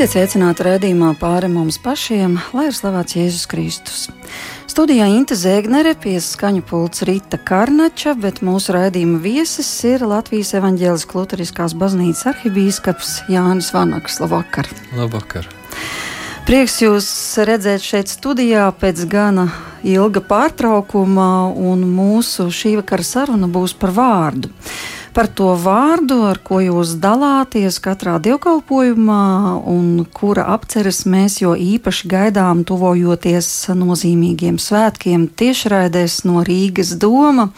[0.00, 4.06] Esiet sveicināti raidījumā pāri mums pašiem, lai ir slavēts Jēzus Kristus.
[4.64, 11.04] Studijā Inte Zēgnere, pie skaņu pults Rīta Karnača, bet mūsu raidījuma viesis ir Latvijas evaņģēlis
[11.10, 14.16] Kluteriskās baznīcas arhibīskaps Jānis Vanaks.
[14.24, 14.70] Labvakar!
[14.96, 15.50] Labvakar!
[16.48, 17.10] Prieks jūs
[17.44, 19.50] redzēt šeit studijā pēc gana
[19.84, 24.48] ilga pārtraukuma, un mūsu šī vakara saruna būs par vārdu
[25.14, 29.24] par to vārdu, ar ko jūs dalāties katrā dievkalpojumā,
[29.70, 37.50] un kura apceres mēs jo īpaši gaidām, tuvojoties nozīmīgiem svētkiem tiešraidēs no Rīgas doma.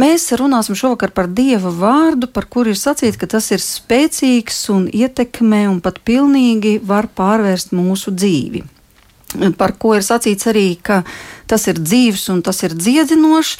[0.00, 4.88] Mēs runāsim šovakar par Dieva vārdu, par kuru ir sacīts, ka tas ir spēcīgs un
[4.90, 8.64] ietekmē un pat pilnīgi var pārvērst mūsu dzīvi.
[9.58, 11.02] Par ko ir sacīts arī, ka
[11.50, 13.58] tas ir dzīves un tas ir dziedinošs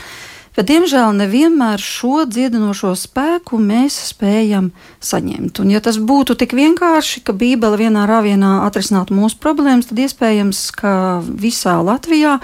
[0.56, 4.70] bet diemžēl nevienmēr šo dziedinošo spēku mēs spējam
[5.04, 5.60] saņemt.
[5.62, 10.64] Un, ja tas būtu tik vienkārši, ka Bībele vienā rāvienā atrisinātu mūsu problēmas, tad iespējams,
[10.78, 10.94] ka
[11.24, 12.38] visā Latvijā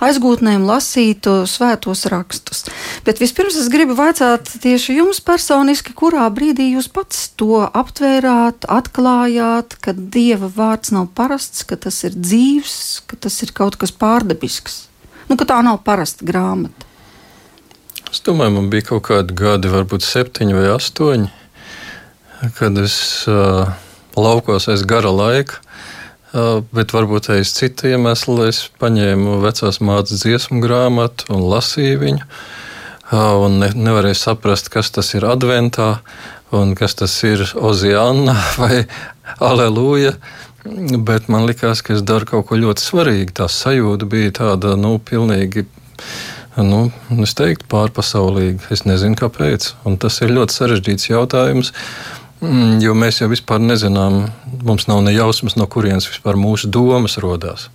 [0.00, 2.64] aizgūtnēm lasītu svētos rakstus.
[3.04, 9.76] Bet vispirms es gribu vaicāt tieši jums personiski, kurā brīdī jūs pats to aptvērāt, atklājāt,
[9.84, 12.76] ka Dieva vārds nav parasts, ka tas ir dzīves,
[13.10, 14.86] ka tas ir kaut kas pārdabisks.
[15.28, 16.89] Nu, ka tā nav parasta grāmata.
[18.10, 21.28] Es domāju, man bija kaut kādi gadi, varbūt septiņi vai astoņi,
[22.56, 22.94] kad es
[23.30, 23.70] uh,
[24.18, 25.60] laukos aiz gara laika.
[26.30, 32.26] Uh, bet varbūt aiz citu iemeslu es paņēmu vecās mātes dziesmu grāmatu un lasīju viņu.
[33.10, 36.00] Uh, un ne, nevarēju saprast, kas tas ir adventā,
[36.54, 38.88] un kas tas ir Oziāna vai
[39.38, 40.16] Aleluja.
[40.66, 43.38] Bet man likās, ka es daru kaut ko ļoti svarīgu.
[43.38, 45.68] Tā sajūta bija tāda, nu, pilnīgi
[46.58, 46.80] nu,
[47.22, 48.70] es teiktu, pārpasaulīgi.
[48.74, 49.74] Es nezinu, kāpēc.
[49.86, 51.72] Un tas ir ļoti sarežģīts jautājums.
[52.40, 54.24] Mm, jo mēs jau vispār nezinām,
[54.64, 57.68] mums nav ne jausmas, no kurienes vispār mūsu domas radās.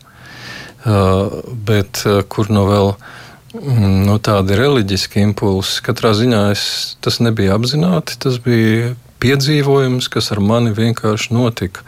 [0.86, 2.92] Uh, bet uh, kur no vēl
[3.58, 6.66] mm, no tādi reliģiski impulsi, katrā ziņā es,
[7.02, 8.92] tas nebija apzināti, tas bija
[9.24, 11.86] piedzīvojums, kas ar mani vienkārši notika.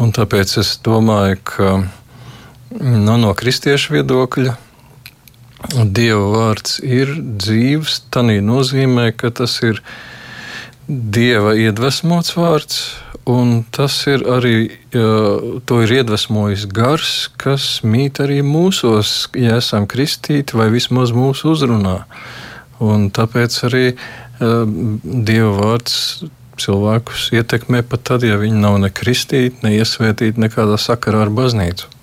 [0.00, 4.56] Un tāpēc es domāju, ka mm, no, no kristiešu viedokļa
[5.68, 9.82] Dieva vārds ir dzīves, tā nozīmē, ka tas ir
[10.88, 12.78] Dieva iedvesmots vārds,
[13.28, 14.54] un tas ir arī,
[14.90, 22.00] to ir iedvesmojis gars, kas mīt arī mūsos, ja esam kristīti vai vismaz mūsu uzrunā.
[22.80, 23.86] Un tāpēc arī
[24.40, 26.24] Dieva vārds
[26.60, 31.99] cilvēkus ietekmē pat tad, ja viņi nav ne kristīti, ne iesvētīti nekādā sakarā ar baznīcu.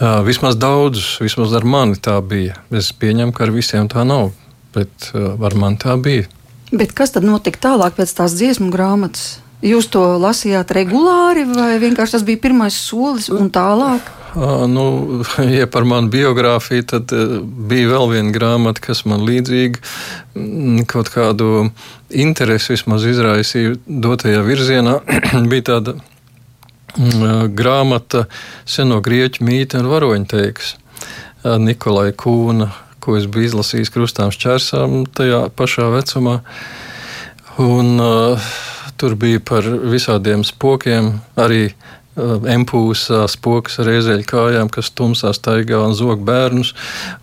[0.00, 2.58] Vismaz daudzus, vismaz ar mani tā bija.
[2.74, 4.34] Es pieņemu, ka ar visiem tā nav,
[4.76, 6.26] bet ar mani tā bija.
[6.74, 9.38] Bet kas tad notika tālāk pēc tās dziesmu grāmatas?
[9.64, 14.04] Jūs to lasījāt regulāri, vai vienkārši tas bija pirmais solis un tālāk?
[14.68, 15.22] Nu,
[15.58, 17.14] ja par manu biogrāfiju, tad
[17.70, 19.80] bija vēl viena grāmata, kas man līdzīgi
[20.36, 21.70] mm, kaut kādu
[22.12, 24.98] interesi vismaz izraisīja dotajā virzienā.
[25.52, 25.96] bija tāda
[26.96, 28.26] grāmata
[28.64, 30.74] Seno grieķu mītne un varoņteiks
[31.62, 32.70] Nikolai Kūna,
[33.00, 36.40] ko es biju izlasījis krustām šķērsām tajā pašā vecumā.
[37.62, 38.48] Un, uh,
[38.96, 41.70] tur bija par visādiem spokiem, arī
[42.16, 46.72] empūsā, spoks ar iezeļu kājām, kas tumsā staigā un zog bērnus.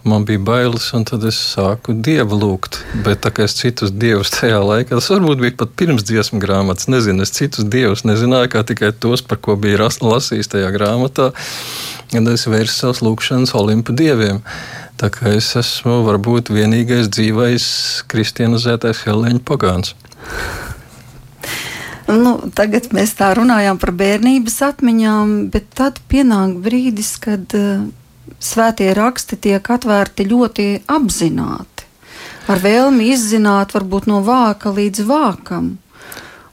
[0.05, 2.79] Man bija bailes, un tad es sāku dievu lūgt.
[3.05, 6.89] Bet tā kā es citus dievus tajā laikā, tas varbūt bija pat pirms dziesmu grāmatas,
[6.91, 11.31] nezinu, es citus dievus nezināju, kā tikai tos, par ko bija lasījis tajā grāmatā.
[12.13, 14.43] Tad es vērsu savus lūgšanas Olimpu dieviem.
[15.01, 17.65] Tā kā es esmu varbūt vienīgais dzīvais
[18.11, 19.95] kristianizētais Helēņa pagāns.
[22.07, 27.85] Nu, tagad mēs tā runājām par bērnības atmiņām, bet tad pienāk brīdis, kad uh,
[28.43, 31.87] svētie raksti tiek atvērti ļoti apzināti,
[32.51, 35.77] ar vēlmi izzināt, varbūt no vāka līdz vākam.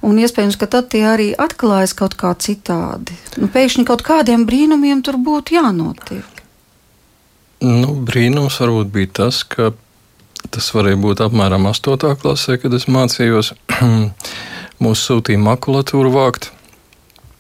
[0.07, 3.19] Un iespējams, ka tad tie arī atklājas kaut kā citādi.
[3.37, 6.39] Nu, pēkšņi kaut kādiem brīnumiem tur būtu jānotiek.
[7.61, 9.75] Nu, brīnums varbūt bija tas, ka
[10.49, 12.15] tas varēja būt apmēram 8.
[12.23, 13.53] klasē, kad es mācījos.
[14.81, 16.51] mūsu sūtīja makulatūru vākt.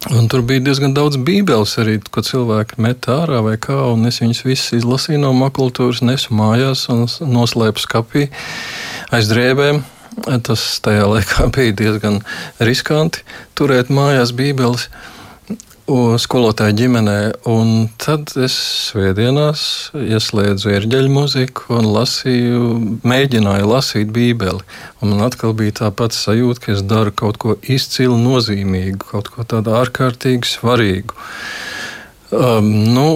[0.08, 4.22] Un tur bija diezgan daudz bībeles arī, ko cilvēki met ārā vai kā, un es
[4.22, 8.30] viņus visus izlasīju no makulatūras, nesu mājās un noslēpu skapī
[9.12, 9.82] aiz drēbēm.
[10.46, 12.20] Tas tajā laikā bija diezgan
[12.64, 13.26] riskanti
[13.60, 14.88] turēt mājās bībeles.
[16.20, 17.16] Skolotāja ģimenē,
[17.50, 18.54] un tad es
[18.90, 19.62] svētdienās
[19.96, 22.68] ieslēdzu ērģeļu mūziku un lasīju,
[23.06, 24.62] mēģināju lasīt Bībeli.
[25.00, 29.32] Un man atkal bija tā pati sajūta, ka es daru kaut ko izcilu, nozīmīgu, kaut
[29.34, 31.16] ko tādu ārkārtīgi svarīgu.
[32.30, 33.08] Um, nu,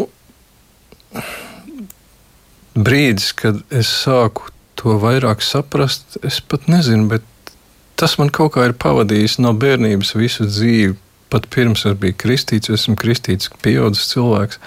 [2.74, 4.50] brīdis, kad es sāku
[4.80, 7.54] to vairāk saprast, es pat nezinu, bet
[7.94, 11.03] tas man kaut kā ir pavadījis no bērnības visu dzīvi
[11.34, 14.60] pat pirms es biju kristīts, esmu kristīts, pieaugušs cilvēks.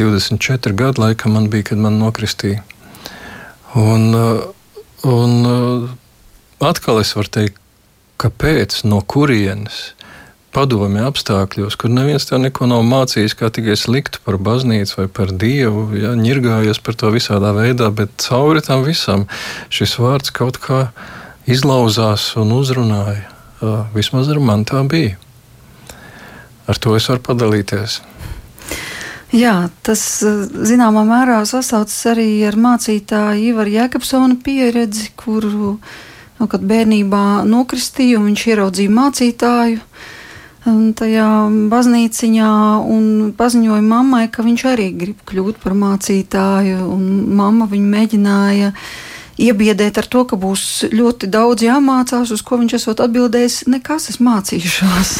[0.00, 2.62] 24 gadu laikam man bija, kad man nokristīja.
[3.76, 4.40] Un, uh,
[5.06, 5.90] un uh,
[6.64, 7.60] atkal es varu teikt,
[8.20, 9.90] kāpēc, no kurienes
[10.56, 15.30] padomju apstākļos, kur neviens tev neko nav mācījis, kā tikai sliktu par baznīcu vai par
[15.30, 19.28] dievu, ja, ņirgājies par to visādā veidā, bet cauri tam visam
[19.70, 20.88] šis vārds kaut kā
[21.46, 23.28] izlauzās un uzrunāja.
[23.60, 25.18] Uh, vismaz ar mani tā bija
[26.70, 28.00] ar to es varu padalīties.
[29.30, 30.00] Jā, tas
[30.66, 35.76] zināmā mērā sasaucas arī ar mācītāju Ivaru Jēkabsona pieredzi, kuru,
[36.40, 39.84] nu, kad bērnībā nokristīja un viņš ieraudzīja mācītāju
[40.98, 41.28] tajā
[41.70, 42.50] baznīciņā
[42.84, 43.04] un
[43.38, 47.06] paziņoja mammai, ka viņš arī grib kļūt par mācītāju, un
[47.38, 48.72] mamma viņu mēģināja
[49.40, 54.20] iebiedēt ar to, ka būs ļoti daudz jāmācās, uz ko viņš esot atbildējis, nekas es
[54.20, 55.14] mācīšos.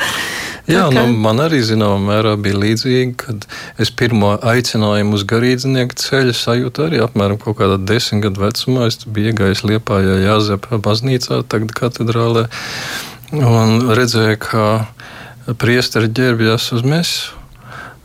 [0.70, 0.94] Jā, kā...
[0.94, 3.46] nu, man arī zināmā mērā bija līdzīgi, kad
[3.82, 8.86] es pirmo aicinājumu uz garīdznieku ceļu sajūtu arī apmēram kaut kādā desmit gadu vecumā.
[8.90, 12.46] Es biju iegājis Liepājā Jāzepa baznīcā, tagad katedrālē,
[13.34, 14.68] un redzēju, kā
[15.60, 17.36] priesteri ģērbjas uz mesu.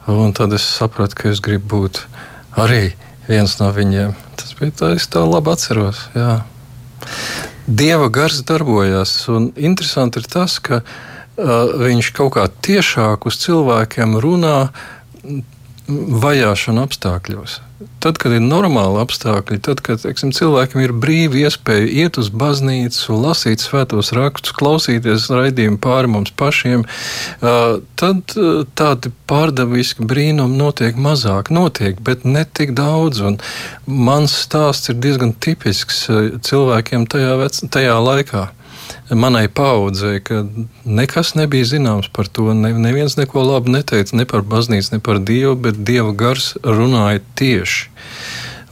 [0.10, 2.04] Un tad es sapratu, ka es gribu būt
[2.62, 2.94] arī
[3.26, 4.14] viens no viņiem.
[4.38, 6.04] Tas bija tā, es tā labi atceros.
[6.14, 6.44] Jā.
[7.66, 10.84] Dieva gars darbojās, un interesanti ir tas, ka
[11.38, 14.58] viņš kaut kā tiešāk uz cilvēkiem runā
[15.86, 17.60] vajāšanu apstākļos.
[18.02, 23.18] Tad, kad ir normāli apstākļi, tad, kad teiksim, cilvēkiem ir brīva iespēja iet uz baznīcu,
[23.20, 26.86] lasīt svētos rakstus, klausīties raidījumu pāri mums pašiem,
[27.42, 28.36] tad
[28.80, 33.22] tādi pārdabiski brīnumi notiek mazāk, notiek, bet ne tik daudz.
[33.26, 33.40] Un
[33.86, 36.06] mans stāsts ir diezgan tipisks
[36.48, 38.48] cilvēkiem tajā, vec, tajā laikā
[39.10, 40.46] manai paudzei, ka
[40.86, 42.54] nekas nebija zināms par to.
[42.54, 47.22] Ne, neviens neko labu neteica ne par baznīcu, ne par dievu, bet dieva gars runāja
[47.38, 47.90] tieši.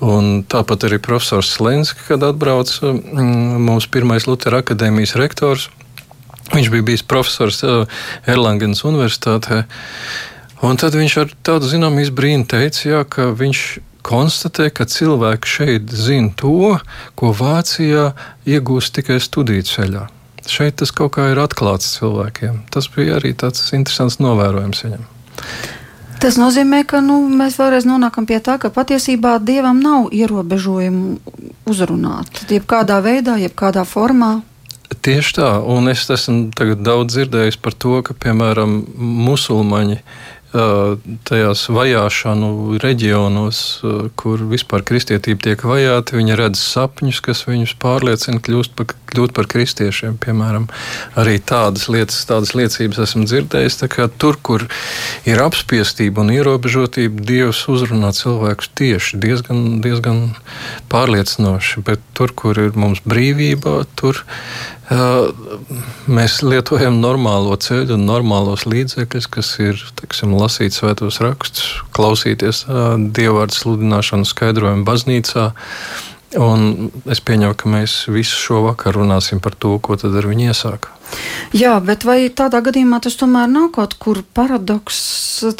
[0.04, 5.70] Un tāpat arī profesors Slenski, kad atbrauca mm, mūsu pirmais Lutera akadēmijas rektors.
[6.52, 7.62] Viņš bija bijis profesors
[8.28, 9.64] Erlangens Universitātē.
[10.64, 13.64] Un tad viņš ar tādu zināmu izbrīnu teica, jā, ka viņš
[14.04, 16.76] konstatē, ka cilvēki šeit zina to,
[17.20, 18.12] ko Vācijā
[18.48, 20.04] iegūst tikai studiju ceļā.
[20.50, 22.66] Šeit tas kaut kā ir atklāts cilvēkiem.
[22.74, 25.08] Tas bija arī tāds interesants novērojums viņam.
[26.24, 31.18] Tas nozīmē, ka nu, mēs vēlreiz nonākam pie tā, ka patiesībā dievam nav ierobežojumu
[31.68, 32.46] uzrunāt.
[32.48, 34.38] Jebkādā veidā, jebkādā formā.
[35.04, 38.78] Tieši tā, un es esmu daudz dzirdējis par to, ka, piemēram,
[39.28, 40.00] musulmaņi
[40.54, 43.60] tajās vajāšanu reģionos,
[44.20, 49.50] kur vispār kristietība tiek vajāta, viņi redz sapņus, kas viņus pārliecina kļūt par, kļūt par
[49.50, 50.20] kristiešiem.
[50.22, 50.68] Piemēram,
[51.20, 53.82] arī tādas lietas, tādas liecības esmu dzirdējis.
[54.22, 54.68] Tur, kur
[55.30, 60.22] ir apspiestība un ierobežotība, Dievs uzrunā cilvēkus tieši diezgan, diezgan
[60.94, 64.22] pārliecinoši, bet tur, kur ir mums brīvība, tur
[64.92, 73.56] Mēs lietojam normālo ceļu un normālos līdzekļus, kas ir teiksim, lasīt svētos rakstus, klausīties dievvvārdu
[73.56, 75.54] sludināšanu, skaidrojumu baznīcā.
[76.40, 80.50] Un es pieņemu, ka mēs visu šo vakaru runāsim par to, ko tad ar viņu
[80.50, 80.90] iesākt.
[81.54, 84.98] Jā, bet vai tādā gadījumā tas tomēr nav kaut kur paradoks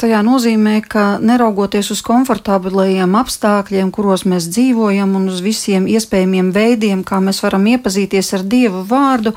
[0.00, 7.04] tajā nozīmē, ka neraugoties uz komfortablajiem apstākļiem, kuros mēs dzīvojam, un uz visiem iespējamiem veidiem,
[7.06, 9.34] kā mēs varam iepazīties ar Dievu vārdu,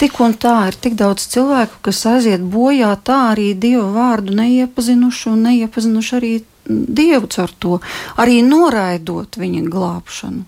[0.00, 5.30] tik un tā ir tik daudz cilvēku, kas aiziet bojā tā arī Dievu vārdu neiepazinuši
[5.32, 7.78] un neiepazinuši arī Dievu caur to,
[8.20, 10.44] arī noraidot viņa glābšanu,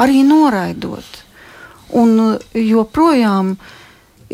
[0.00, 1.22] arī noraidot.
[1.94, 3.72] Un joprojām uh,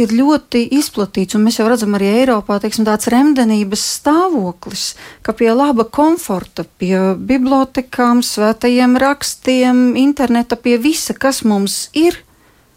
[0.00, 4.84] ir ļoti izplatīts, un mēs jau redzam arī Eiropā teiksim, tāds remdenības stāvoklis,
[5.26, 12.22] ka pie laba komforta, pie bibliotekām, svētajiem rakstiem, interneta, pie visa, kas mums ir,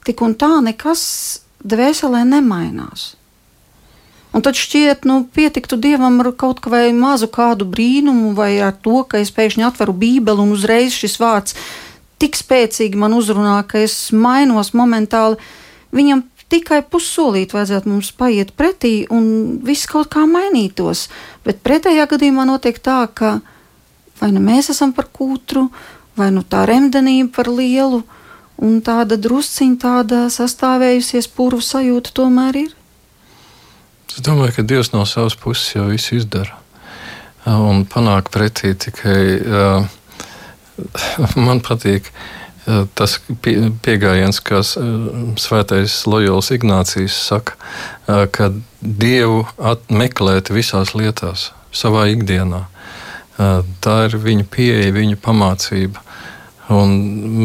[0.08, 1.04] tik un tā nekas
[1.64, 3.14] dvēselē nemainās.
[4.34, 9.04] Un tad šķiet, nu, pietiktu dievam ar kaut vai mazu kādu brīnumu, vai ar to,
[9.06, 11.54] ka es pēkšņi atveru Bībeli un uzreiz šis vārds
[12.24, 15.40] tik spēcīgi man uzrunā, ka es mainos momentāli.
[15.94, 21.08] Viņam tikai pussolīt vajadzētu mums paiet pretī, un viss kaut kā mainītos.
[21.44, 23.40] Bet pretējā gadījumā notiek tā, ka
[24.22, 25.68] vai nu mēs esam par kūtru,
[26.18, 28.04] vai nu tā remdenība par lielu,
[28.64, 32.76] un tāda drusciņa, tāda sastāvējusies purvu sajūta tomēr ir.
[34.14, 36.60] Es domāju, ka Dievs no savas puses jau visu izdara.
[37.50, 39.88] Un panāk pretī tikai uh,
[41.48, 42.10] man patīk
[42.96, 47.58] tas pieejams, kā svētais Lojols Ignācijas saka,
[48.08, 49.44] ka Dievu
[49.92, 52.66] meklēt visās lietās, savā ikdienā.
[53.84, 56.04] Tā ir viņa pieeja, viņa pamācība.
[56.72, 56.96] Un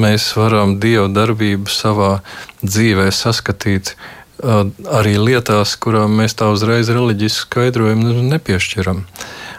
[0.03, 2.21] mēs varam Dieva darbību savā
[2.63, 3.97] dzīvē saskatīt
[4.39, 9.03] arī lietās, kurām mēs tā uzreiz reliģisku skaidrojumu nepiešķiram.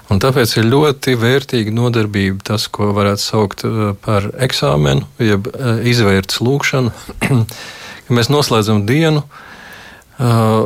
[0.09, 5.77] Un tāpēc ir ļoti vērtīga nodarbība tas, ko varētu saukt uh, par eksāmenu, jeb uh,
[5.85, 6.93] izvērts lūkšanu,
[8.17, 10.65] mēs noslēdzam dienu uh,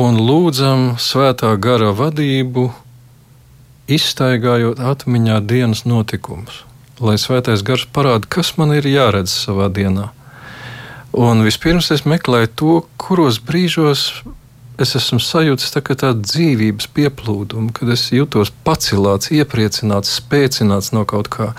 [0.00, 2.70] un lūdzam svētā gara vadību,
[3.90, 6.62] izstaigājot atmiņā dienas notikumus,
[7.02, 10.08] lai svētais gars parāda, kas man ir jāredz savā dienā.
[11.10, 14.22] Un vispirms es meklēju to, kuros brīžos
[14.84, 21.30] es esmu sajūtis tā, tādu dzīvības pieplūdumu, kad es jūtos pacelāts, iepriecināts, spēcināts no kaut
[21.32, 21.52] kā.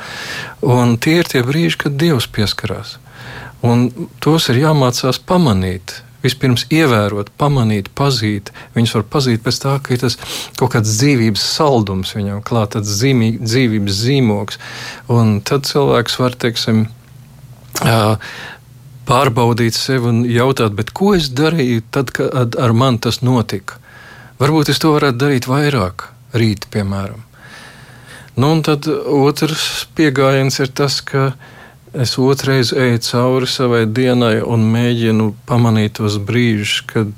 [0.65, 2.97] Un tie ir tie brīži, kad Dievs pieskarās.
[3.61, 3.89] Un
[4.23, 6.01] tos ir jāmācās pamanīt.
[6.21, 8.51] Vispirms ievērot, pamanīt, pazīt.
[8.75, 10.19] Viņus var pazīt pēc tā, ka ir tas
[10.59, 14.61] kaut kāds dzīvības saldums viņam klāts, tāds zīmī, dzīvības zīmogs.
[15.09, 16.83] Un tad cilvēks var, teiksim,
[19.07, 23.79] pārbaudīt sevi un jautāt, ko es darīju tad, kad ar mani tas notika.
[24.41, 27.21] Varbūt es to varētu darīt vairāk, rīt, piemēram.
[28.35, 31.33] Nu, un tad otrs pieejams ir tas, ka
[31.91, 37.11] es otrreiz eju cauri savai dienai un mēģinu pamanīt tos brīžus, kad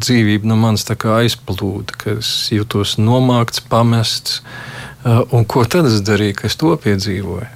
[0.00, 4.40] dzīvība no manis aizplūda, ka es jūtos nomākts, pamests.
[5.04, 7.50] Un ko tad es darīju, ka es to piedzīvoju?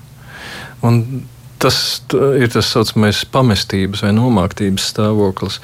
[0.85, 1.03] Un
[1.59, 1.77] Tas
[2.39, 5.59] ir tas saucamais pamestības vai nomāktības stāvoklis.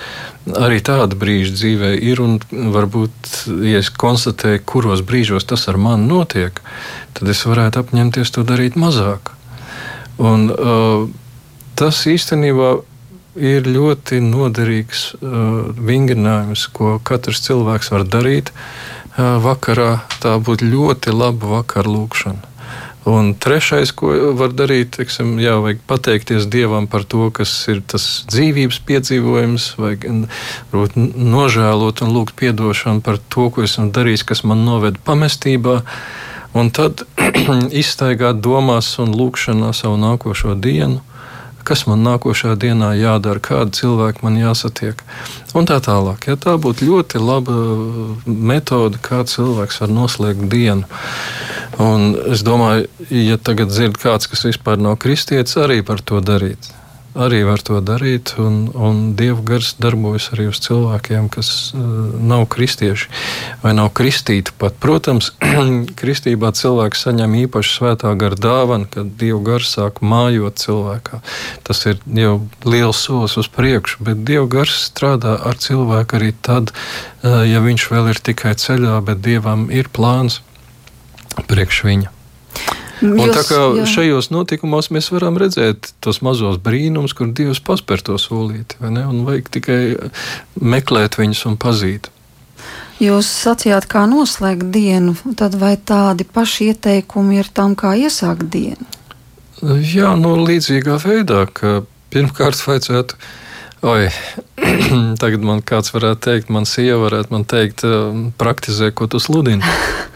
[0.58, 2.40] Arī tāda brīža dzīvē ir, un
[2.74, 3.30] varbūt,
[3.62, 6.58] ja es konstatēju, kuros brīžos tas ar mani notiek,
[7.14, 9.30] tad es varētu apņemties to darīt mazāk.
[10.18, 11.06] Un, uh,
[11.78, 12.72] tas īstenībā
[13.38, 18.50] ir ļoti noderīgs uh, vingrinājums, ko katrs cilvēks var darīt.
[18.50, 22.53] Uh, vakarā tā būtu ļoti laba vakar lūkšana.
[23.04, 28.24] Un trešais, ko var darīt, teiksim, jā, vajag pateikties Dievam par to, kas ir tas
[28.32, 34.64] dzīvības piedzīvojums, vai varbūt nožēlot un lūgt atdošanu par to, ko esmu darījis, kas man
[34.64, 35.82] noved pamestībā.
[36.56, 37.04] Un tad
[37.82, 41.02] iztaigāt domās un lūkšanā savu nākošo dienu
[41.66, 45.00] kas man nākošajā dienā jādara, kādi cilvēki man jāsatiek.
[45.54, 46.28] Un tā tālāk.
[46.28, 47.56] Ja tā būtu ļoti laba
[48.26, 50.86] metode, kā cilvēks var noslēgt dienu.
[51.82, 56.72] Un es domāju, ja tagad dzird kāds, kas vispār nav kristietis, arī par to darīt
[57.14, 58.34] arī var to darīt.
[58.42, 61.80] Un, un Dieva gars darbojas arī uz cilvēkiem, kas uh,
[62.18, 63.10] nav kristieši
[63.62, 64.54] vai nav kristīti.
[64.58, 64.76] Pat.
[64.82, 65.32] Protams,
[66.00, 71.20] kristībā cilvēks saņem īpašu svētā gara dāvanu, kad Dieva gars sāk mājot cilvēkā.
[71.66, 76.74] Tas ir jau liels solis uz priekšu, bet Dieva gars strādā ar cilvēku arī tad,
[76.74, 80.42] uh, ja viņš vēl ir tikai ceļā, bet Dievam ir plāns
[81.48, 82.10] priekš viņa.
[83.04, 83.84] Un Jūs, tā kā jā.
[83.90, 89.50] šajos notikumos mēs varam redzēt tos mazos brīnumus, kur Dievs paspēr to solīti, un vajag
[89.58, 89.80] tikai
[90.60, 92.08] meklēt viņus un pazīt.
[93.02, 98.86] Jūs sacījāt, kā noslēgt dienu, tad vai tādi paši ieteikumi ir tam, kā iesākt dienu?
[99.64, 101.82] Jā, nu, līdzīgā veidā, ka
[102.14, 103.18] pirmkārt vajadzētu.
[103.84, 104.08] Oi,
[105.22, 107.84] tagad man kāds varētu teikt, man sieva varētu man teikt,
[108.40, 109.64] praktizē, ko tu sludini.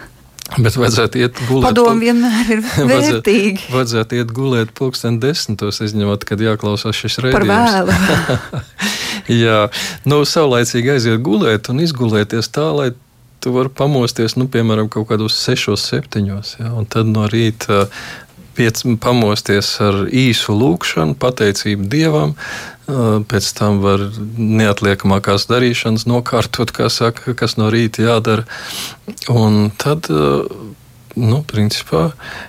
[0.56, 1.66] Bet vajadzētu iet gulēt.
[1.66, 2.88] Padomu vienmēr ir vērtīgi.
[2.88, 7.36] vajadzētu, vajadzētu iet gulēt pulksten desmitos, izņemot, kad jāklausās šis raidījums.
[7.36, 8.62] Par vēlu.
[9.44, 9.58] Jā,
[10.08, 12.88] nu, saulaicīgi aiziet gulēt un izgulēties tā, lai
[13.44, 17.84] tu vari pamosties, nu, piemēram, kaut kādos sešos, septiņos, ja, un tad no rīta
[18.58, 22.34] piec, pamosties ar īsu lūkšanu, pateicību Dievam,
[23.28, 24.02] pēc tam var
[24.38, 28.46] neatliekamākās darīšanas nokārtot, kā saka, kas no rīta jādara.
[29.30, 32.08] Un tad, nu, principā,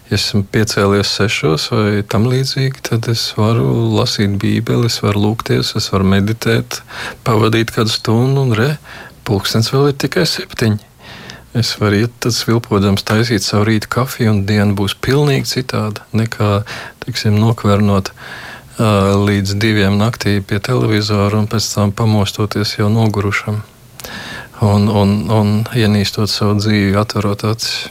[0.10, 3.68] ja esmu piecēlies sešos vai tam līdzīgi, tad es varu
[4.00, 6.82] lasīt Bībeli, es varu lūgties, es varu meditēt,
[7.28, 8.72] pavadīt kādu stundu, un re,
[9.28, 10.88] pulkstenis vēl ir tikai septiņi.
[11.58, 16.62] Es varu iet, tas vilpodams, taisīt savu rītu kafiju, un diena būs pilnīgi citāda nekā,
[17.01, 18.13] teiksim, nokvernot
[18.79, 23.63] līdz diviem naktī pie televizora un pēc tam pamostoties jau nogurušam
[24.62, 27.89] un, un, un ienīstot savu dzīvi, atverot acis.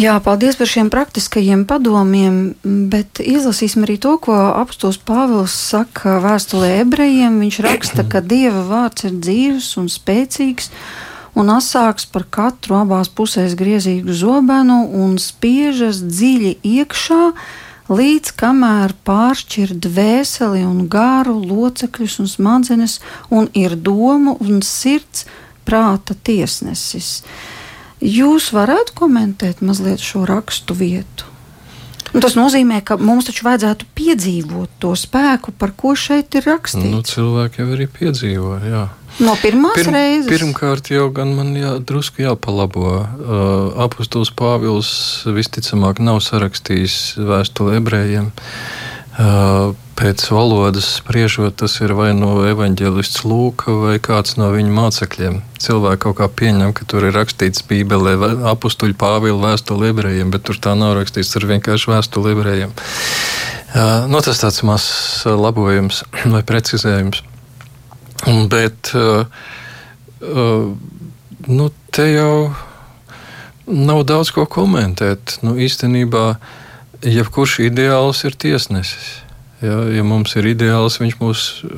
[0.00, 6.80] Jā, paldies par šiem praktiskajiem padomiem, bet izlasīsim arī to, ko apstults Pāvils saka vēstulē
[6.80, 7.36] ebrejiem.
[7.44, 10.72] Viņš raksta, ka Dieva vārds ir dzīves un spēcīgs
[11.34, 17.22] un asāks par katru abās pusēs griezīgu zobenu un spiežas dziļi iekšā,
[17.90, 23.00] līdz kamēr pāršķir dvēseli un garu, locekļus un smadzenes,
[23.30, 25.26] un ir domu un sirds
[25.66, 27.22] prāta tiesnesis.
[28.04, 31.30] Jūs varētu komentēt mazliet šo rakstu vietu?
[32.14, 36.92] Un tas nozīmē, ka mums taču vajadzētu piedzīvot to spēku, par ko šeit ir rakstīts.
[36.92, 38.52] Nu, cilvēki jau arī piedzīvo.
[38.62, 38.84] Jā.
[39.22, 40.26] No pirmās Pirm, reizes?
[40.26, 42.88] Pirmkārt, jau gan man jā, drusku jāpalabo.
[42.98, 44.90] Uh, Apostols Pāvils
[45.28, 48.32] visticamāk nav sarakstījis vēstuli ebrejiem.
[49.14, 55.36] Uh, pēc valodas spriežot, tas ir vai no evaņģēlists Lūka vai kāds no viņa mācekļiem.
[55.62, 58.16] Cilvēki kaut kā pieņem, ka tur ir rakstīts Bībelē
[58.50, 62.74] apstuļu Pāvila vēstule ebrejiem, bet tur tā nav rakstīts, tur vienkārši vēstule ebrejiem.
[62.74, 66.02] Uh, nu, tas tāds mazs labojums
[66.34, 67.22] vai precizējums.
[68.52, 69.26] Bet uh,
[70.20, 70.72] uh,
[71.46, 72.54] nu, te jau
[73.66, 75.38] nav daudz ko komentēt.
[75.44, 76.34] Nu, īstenībā
[77.04, 79.23] jebkurš ideāls ir tiesnesis.
[79.64, 81.70] Ja, ja mums ir ideāls, viņš mūs uh,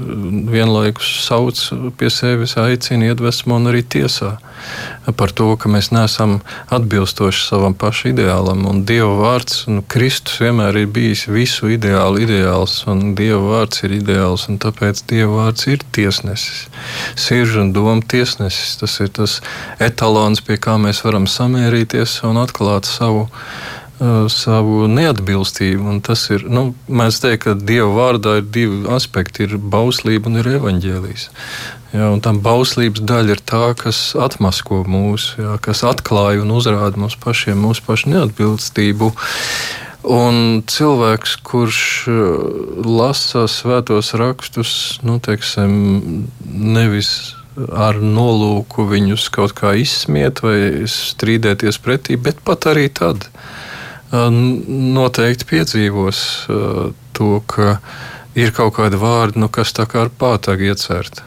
[0.50, 1.60] vienlaikus sauc
[1.98, 4.36] pie sevis, aicina, iedvesmo un arī tiesā
[5.14, 6.38] par to, ka mēs neesam
[6.74, 8.64] atbilstoši savam pašu ideālam.
[8.66, 13.96] Un Dieva vārds, nu, Kristus vienmēr ir bijis visu ideālu ideāls, un Dieva vārds ir
[14.00, 16.66] ideāls, un tāpēc Dieva vārds ir tiesnesis.
[17.14, 18.76] Sirdžu un domu tiesnesis.
[18.80, 19.38] Tas ir tas
[19.82, 23.28] etalons, pie kā mēs varam samērīties un atklāt savu
[23.98, 25.94] savu neatbilstību.
[26.04, 30.50] Tas ir, nu, mēs teiktu, ka Dieva vārdā ir divi aspekti- ir bauslība un ir
[30.58, 31.28] evaņģēlijs.
[31.94, 36.96] Ja, un tam bauslības daļa ir tā, kas atmasko mūsu, ja, kas atklāja un uzrāda
[36.96, 39.12] mums pašiem mūsu pašu neatbilstību.
[40.06, 49.72] Un cilvēks, kurš uh, lasa svētos rakstus, nu, teiksim, nevis ar nolūku viņus kaut kā
[49.80, 53.28] izsmiet vai strīdēties pretī, bet pat arī tad,
[54.12, 56.18] noteikti piedzīvos
[57.16, 57.78] to, ka
[58.36, 61.24] ir kaut kādi vārdi, nu, kas tā kā ar pātagu iecerti.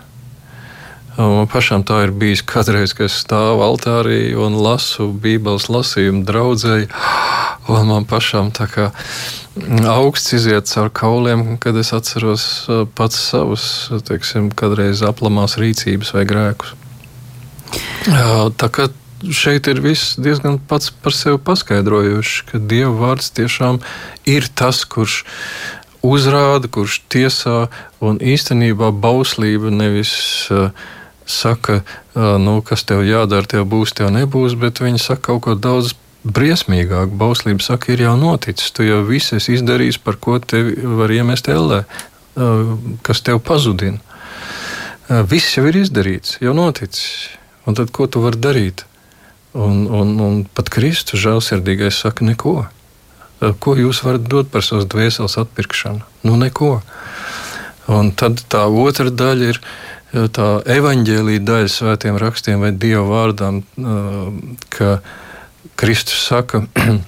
[1.20, 6.24] Man pašam tā ir bijis kādreiz, kad es stāvu altārī un lasu Bībeles lasījumu
[7.68, 8.86] un man pašam tā kā
[9.90, 16.72] augsts iziet caur kauliem, kad es atceros pats savus, teiksim, kādreiz aplamās rīcības vai grēkus.
[18.56, 18.88] Tā kā
[19.28, 23.82] šeit ir viss diezgan pats par sevi paskaidrojošs, ka Dieva vārds tiešām
[24.30, 25.24] ir tas, kurš
[26.06, 27.68] uzrāda, kurš tiesā,
[28.00, 30.14] un īstenībā bauslība nevis
[30.54, 30.70] uh,
[31.28, 35.56] saka, uh, nu, kas tev jādara, tev būs, tev nebūs, bet viņi saka kaut ko
[35.60, 37.12] daudz briesmīgāk.
[37.20, 41.52] Bauslība saka, ir jau noticis, tu jau viss esi izdarījis, par ko tevi var iemest
[41.52, 44.00] ellē, uh, kas tev pazudina.
[45.10, 47.32] Viss jau ir izdarīts, jau noticis.
[47.66, 48.84] Un tad ko tu vari darīt?
[49.54, 52.68] Un, un, un pat Kristus žēlsirdīgais saka, neko.
[53.64, 56.04] Ko jūs varat dot par savas dvēseles atpirkšanu?
[56.28, 56.82] Nu, neko.
[57.90, 59.62] Un tad tā otra daļa ir
[60.36, 63.62] tā evaņģēlīja daļa svētiem rakstiem vai dievu vārdām,
[64.74, 65.00] ka
[65.80, 66.66] Kristus saka,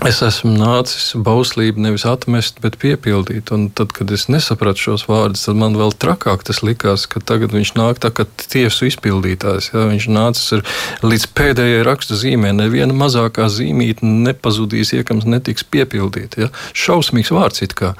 [0.00, 3.52] Es esmu nācis bauslību nevis atmest, bet piepildīt.
[3.54, 7.54] Un tad, kad es nesapratu šos vārdus, tad man vēl trakāk tas likās, ka tagad
[7.54, 9.70] viņš nāk tā kā tiesu izpildītājs.
[9.70, 9.86] Ja?
[9.92, 10.64] Viņš nācis ar,
[11.06, 12.50] līdz pēdējai raksta zīmē.
[12.56, 16.50] Neviena mazākā zīmīte nepazudīs, iekams netiks piepildīta.
[16.74, 17.94] Šausmīgs vārds it kā,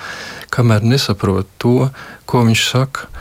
[0.51, 1.93] kamēr nesaprot to,
[2.27, 3.13] ko viņš saka,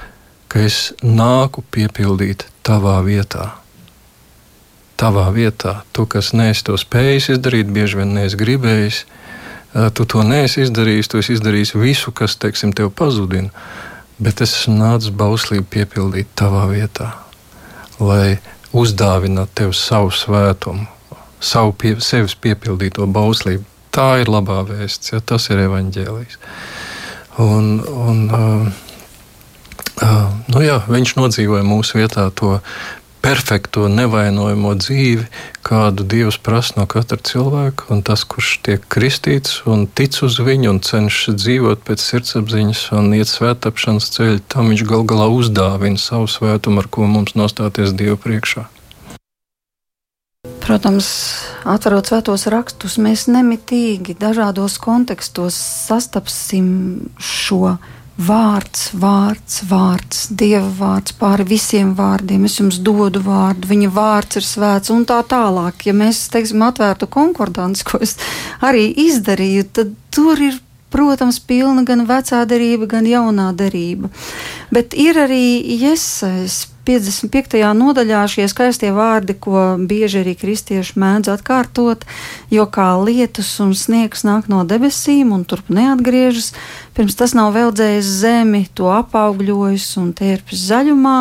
[0.50, 3.52] ka es nāku piepildīt tavā vietā
[5.02, 5.82] tavā vietā.
[5.96, 9.04] Tu, kas neesi to spējis izdarīt, bieži vien neesi gribējis,
[9.98, 13.50] tu to neesi izdarījis, tu esi izdarījis visu, kas teiksim, tev pazudina.
[14.22, 17.10] Bet es nācis bauslību piepildīt tavā vietā,
[17.98, 18.38] lai
[18.78, 20.86] uzdāvinātu tev savu svētumu,
[21.42, 23.66] savu pie, sevis piepildīto bauslību.
[23.92, 26.38] Tā ir labā vēsts, ja tas ir evaņģēlijs.
[27.42, 28.70] Un, un, uh,
[30.06, 32.60] uh, nu jā, viņš nodzīvoja mūsu vietā to
[33.22, 35.28] perfekto, nevainojamo dzīvi,
[35.66, 37.88] kādu Dievs prasa no katra cilvēka.
[37.94, 43.14] Un tas, kurš tiek kristīts un tic uz viņu un cenšas dzīvot pēc sirdsapziņas un
[43.18, 48.18] iet svētāpšanas ceļu, tam viņš gal galā uzdāvina savu svētumu, ar ko mums nostāties Dieva
[48.20, 48.68] priekšā.
[50.62, 51.08] Protams,
[51.68, 56.70] atverot svētos rakstus, mēs nemitīgi dažādos kontekstos sastapsim
[57.18, 57.78] šo
[58.18, 62.46] vārds, vārds, vārds, dieva vārds pāri visiem vārdiem.
[62.46, 65.86] Es jums dodu vārdu, viņa vārds ir svēts un tā tālāk.
[65.88, 68.18] Ja mēs, teiksim, atvērtu konkordanci, ko es
[68.62, 70.60] arī izdarīju, tad tur ir
[70.92, 74.12] protams, pilna gan vecā derība, gan jaunā derība.
[74.76, 77.62] Bet ir arī iesaistīts 55.
[77.78, 82.06] nodaļā šie skaistie vārdi, ko bieži arī kristieši mēdz atkārtot,
[82.50, 86.52] jo kā lietus un sniegs nāk no debesīm un turp neatgriežas,
[86.98, 91.18] pirms tas nav veldzējis zemi, to apaugļojis un tērpis zaļumā,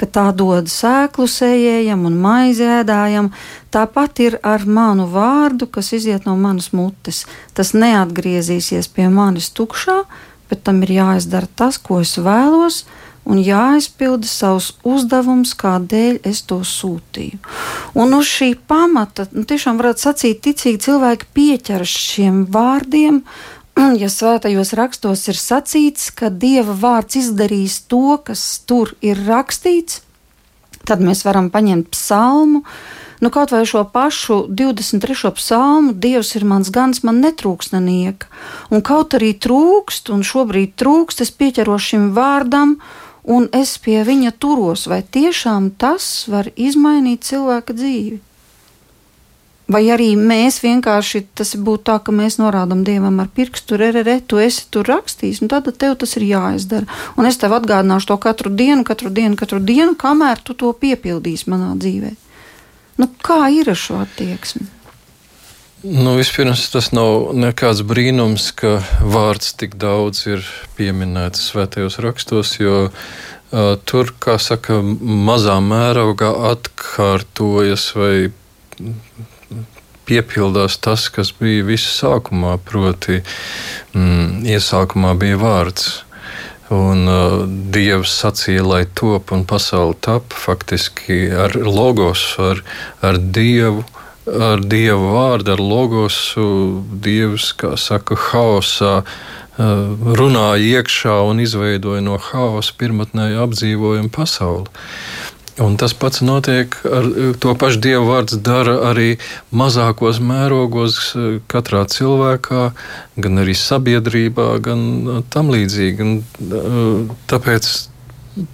[0.00, 3.30] ka tā dod sēklu sējējam un maizi ēdājam,
[3.74, 7.24] tāpat ir ar manu vārdu, kas iziet no manas mutes.
[7.54, 10.02] Tas neatgriezīsies pie manis tukšā,
[10.50, 12.84] bet tam ir jāizdara tas, ko es vēlos
[13.24, 17.40] un jāizpilda savs uzdevums, kādēļ es to sūtīju.
[17.96, 23.22] Un uz šī pamata, nu, tiešām varētu sacīt, ticīgi cilvēki pieķeras šiem vārdiem.
[24.02, 30.02] Ja svētajos rakstos ir sacīts, ka Dieva vārds izdarīs to, kas tur ir rakstīts,
[30.84, 32.64] tad mēs varam paņemt psalmu,
[33.24, 35.30] Nu, kaut vai šo pašu 23.
[35.32, 38.28] psalmu, Dievs ir mans gans, man netrūks nenieka.
[38.68, 42.74] Un kaut arī trūkst, un šobrīd trūkst, es pieķeros šim vārdam,
[43.24, 48.20] un es pie viņa turos, vai tiešām tas var izmainīt cilvēka dzīvi?
[49.64, 54.02] Vai arī mēs vienkārši tas būtu tā, ka mēs norādām dievam ar pirkstu, re, re,
[54.04, 56.84] re, tu esi tur rakstījis, un tad tev tas ir jāizdara.
[57.16, 61.48] Un es tev atgādināšu to katru dienu, katru dienu, katru dienu, kamēr tu to piepildīsi
[61.48, 62.12] manā dzīvē.
[63.00, 64.68] Nu, kā ir ar šo attieksmi?
[65.84, 70.44] Nu, vispirms tas nav nekāds brīnums, ka vārds tik daudz ir
[70.76, 78.14] pieminēts svētajos rakstos, jo uh, tur, kā saka, mazā mērogā atkārtojas vai
[80.08, 83.20] piepildās tas, kas bija visu sākumā, proti,
[83.94, 86.02] mm, iesākumā bija vārds.
[86.74, 92.64] Un uh, Dievs sacīja, lai top un pasaule tap faktiski ar logos, ar,
[93.04, 93.84] ar Dievu
[94.24, 96.46] ar dievu vārdu, ar logosu.
[97.04, 99.02] Dievs, kā saka, haosā
[99.54, 104.66] runāja iekšā un izveidoja no haosa pirmotnēju apdzīvojumu pasauli.
[105.62, 107.04] Un tas pats notiek ar
[107.38, 109.20] to pašu dievu vārdu, dara arī
[109.54, 111.12] mazākos mērogos,
[111.46, 112.64] katrā cilvēkā,
[113.22, 114.80] gan arī sabiedrībā, gan
[115.30, 116.08] tam līdzīgi.
[116.08, 117.70] Un, tāpēc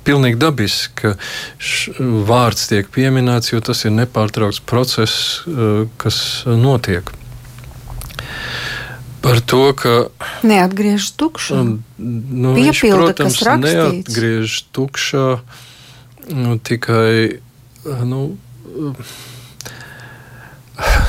[0.04, 1.14] pilnīgi dabiski, ka
[2.28, 7.08] vārds tiek pieminēts, jo tas ir nepārtraukts process, eh, kas notiek.
[9.20, 9.96] Par to, ka.
[10.44, 11.64] Neatgriežas tukšā.
[11.64, 15.26] Nu, Piepilda, viņš, protams, neatgriežas tukšā
[16.35, 17.40] nu, tikai.
[18.05, 18.37] Nu,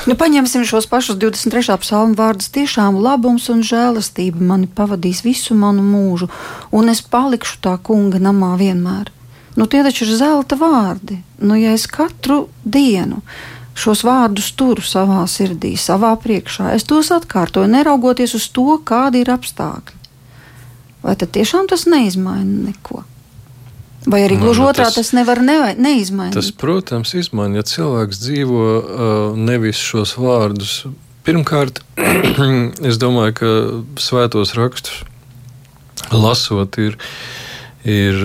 [0.10, 1.78] Nu, paņemsim šos pašus 23.
[1.80, 2.50] psalmu vārdus.
[2.52, 6.28] Tiešām labums un žēlastība mani pavadīs visu manu mūžu,
[6.76, 9.12] un es palikšu tā kunga namā vienmēr.
[9.56, 11.22] Nu, tie taču ir zelta vārdi.
[11.40, 13.22] Nu, ja es katru dienu
[13.78, 19.32] šos vārdus turu savā sirdī, savā priekšā, es tos atkārtoju, neraugoties uz to, kādi ir
[19.32, 19.98] apstākļi.
[21.02, 23.06] Vai tad tiešām tas neizmaina neko?
[24.12, 26.36] Vai arī gluži otrā tas, tas nevar ne, neizmainīt?
[26.36, 30.82] Tas, protams, izmaina, ja cilvēks dzīvo uh, nevis šos vārdus.
[31.28, 31.84] Pirmkārt,
[32.90, 33.54] es domāju, ka
[34.02, 35.06] svētos rakstus
[36.12, 36.98] lasot, ir,
[37.88, 38.18] ir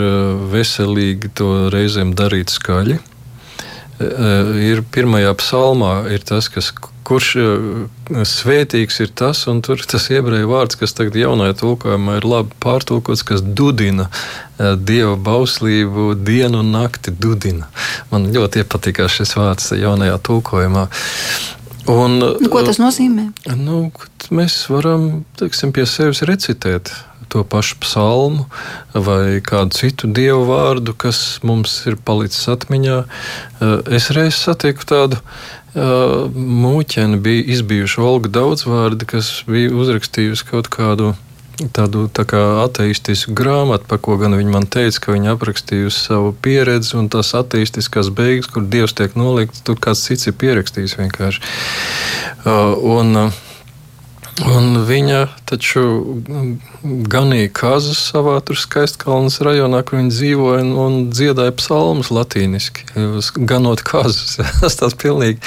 [0.51, 2.99] veselīgi to reizēm darīt skaļi.
[4.67, 6.73] Ir pirmajā psalmā ir tas, kas
[7.07, 12.29] kurš eh, svētīgs ir tas, un tur tas ebreju vārds, kas tagad jaunajā tulkojumā ir
[12.29, 17.71] labi pārtulkots, kas dudina eh, dieva bauslību dienu un nakti dudina.
[18.13, 20.89] Man ļoti iepatikās šis vārds jaunajā tulkojumā.
[21.87, 23.29] Un, nu, ko tas nozīmē?
[23.55, 23.85] Nu,
[24.35, 26.91] mēs varam teiksim, pie sevis recitēt
[27.31, 28.47] to pašu psalmu
[28.95, 32.99] vai kādu citu dievu vārdu, kas mums ir palicis atmiņā.
[33.99, 35.21] Es reiz satiku tādu
[35.77, 41.13] mūķeni bija izbijuši Olga Daudzvārdi, kas bija uzrakstījusi kaut kādu
[41.73, 46.35] tādu tā kā ateistisku grāmatu, par ko gan viņa man teica, ka viņa aprakstījusi savu
[46.45, 51.45] pieredzi un tās ateistiskās beigas, kur dievs tiek nolikts, tur kāds cits ir pierakstījis vienkārši.
[52.45, 53.43] Uh, un, uh,
[54.45, 55.83] Un viņa taču
[57.09, 62.85] ganīja kazas savā skaistkalnas rajonā, kur viņa dzīvoja un, un dziedāja psalmus latīniski,
[63.49, 64.37] ganot kazas.
[64.61, 65.41] tas tāds pilnīgi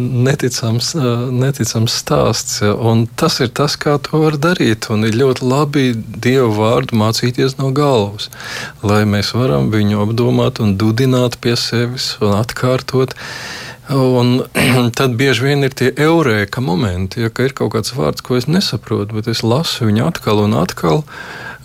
[0.00, 0.94] neticams,
[1.42, 2.62] neticams stāsts.
[2.64, 4.88] Un tas ir tas, kā to var darīt.
[4.88, 8.30] Un ir ļoti labi Dievu vārdu mācīties no galvas,
[8.80, 13.12] lai mēs varam viņu apdomāt un dudināt pie sevis un atkārtot.
[13.90, 14.44] Un
[14.98, 19.16] tad bieži vien ir tie eurēka momenti, ja ir kaut kāds vārds, ko es nesaprotu,
[19.18, 21.02] bet es lasu viņu atkal un atkal,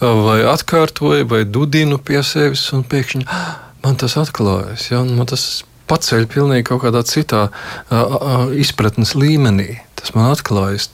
[0.02, 4.90] vai atkārtoju, vai dudinu pie sevis, un pēkšņi ah, man tas atklājas.
[4.90, 9.78] Ja, man tas paceļ pilnīgi kaut kādā citā uh, izpratnes līmenī.
[10.00, 10.90] Tas man atklājas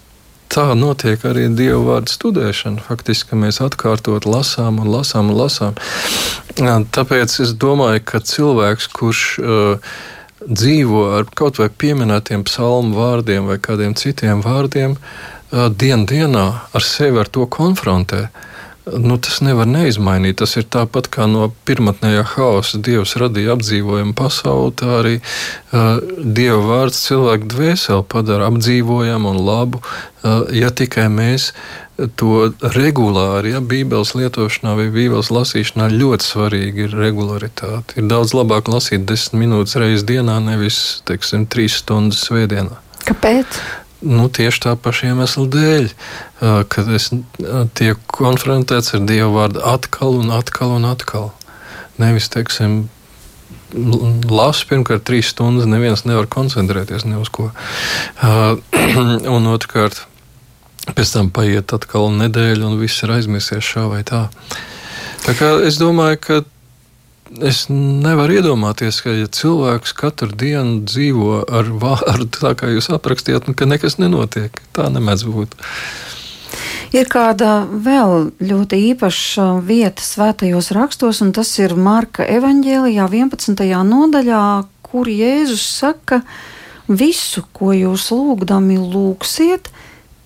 [0.52, 2.84] tā notiek arī dievu vārdu studēšana.
[2.84, 5.80] Faktiski mēs atkārtot lasām un lasām un lasām.
[6.60, 9.94] Tāpēc es domāju, ka cilvēks, kurš uh,
[10.48, 16.86] dzīvo ar kaut vai pieminētiem psalmu vārdiem vai kādiem citiem vārdiem, uh, dien dienā ar
[16.86, 18.28] sevi ar to konfrontē,
[19.00, 20.40] nu, tas nevar neizmainīt.
[20.42, 26.62] Tas ir tāpat kā no pirmotnējā haosa Dievs radīja apdzīvojamu pasauli, tā arī uh, Dieva
[26.66, 31.52] vārds cilvēku dvēseli padara apdzīvojamu un labu, uh, ja tikai mēs
[32.18, 38.00] to regulāri, ja Bībeles lietošanā vai Bībeles lasīšanā ļoti svarīgi ir regularitāte.
[38.00, 42.80] Ir daudz labāk lasīt desmit minūtes reizes dienā, nevis, teiksim, trīs stundas svētdienā.
[43.06, 43.62] Kāpēc?
[44.02, 45.92] Nu, tieši tā paša iemesla dēļ,
[46.74, 47.12] kad es
[47.78, 51.30] tiek konfrontēts ar Dieva vārdu atkal un atkal un atkal.
[52.02, 52.88] Nevis, teiksim,
[54.32, 57.52] lasu pirmkārt trīs stundas, neviens nevar koncentrēties ne uz ko.
[59.36, 60.02] un otrkārt,
[60.98, 64.26] pēc tam paiet atkal nedēļa un viss ir aizmirsies šā vai tā.
[65.22, 66.42] Tā kā es domāju, ka
[67.40, 73.48] Es nevaru iedomāties, ka ja cilvēks katru dienu dzīvo ar vārdu, tā kā jūs aprakstījāt,
[73.56, 74.58] ka nekas nenotiek.
[74.76, 75.56] Tā nemēdz būt.
[76.92, 83.64] Ir kāda vēl ļoti īpaša vieta svētajos rakstos, un tas ir Marka evanģēlijā 11.
[83.88, 84.44] nodaļā,
[84.84, 86.20] kur Jēzus saka,
[86.92, 89.72] visu, ko jūs lūgdami lūgsiet,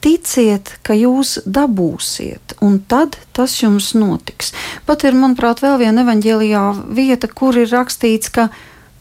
[0.06, 4.54] ticiet, ka jūs dabūsiet, un tad tas jums notiks.
[4.86, 6.63] Pat ir, manuprāt, vēl viena evaņģēlijā
[6.94, 8.50] vieta, kur ir rakstīts, ka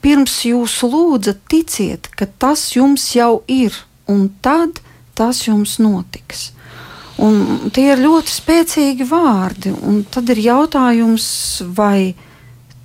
[0.05, 3.77] pirms jūs lūdzat, ticiet, ka tas jums jau ir,
[4.09, 4.81] un tad
[5.15, 6.51] tas jums notiks.
[7.23, 11.27] Un tie ir ļoti spēcīgi vārdi, un tad ir jautājums,
[11.77, 12.15] vai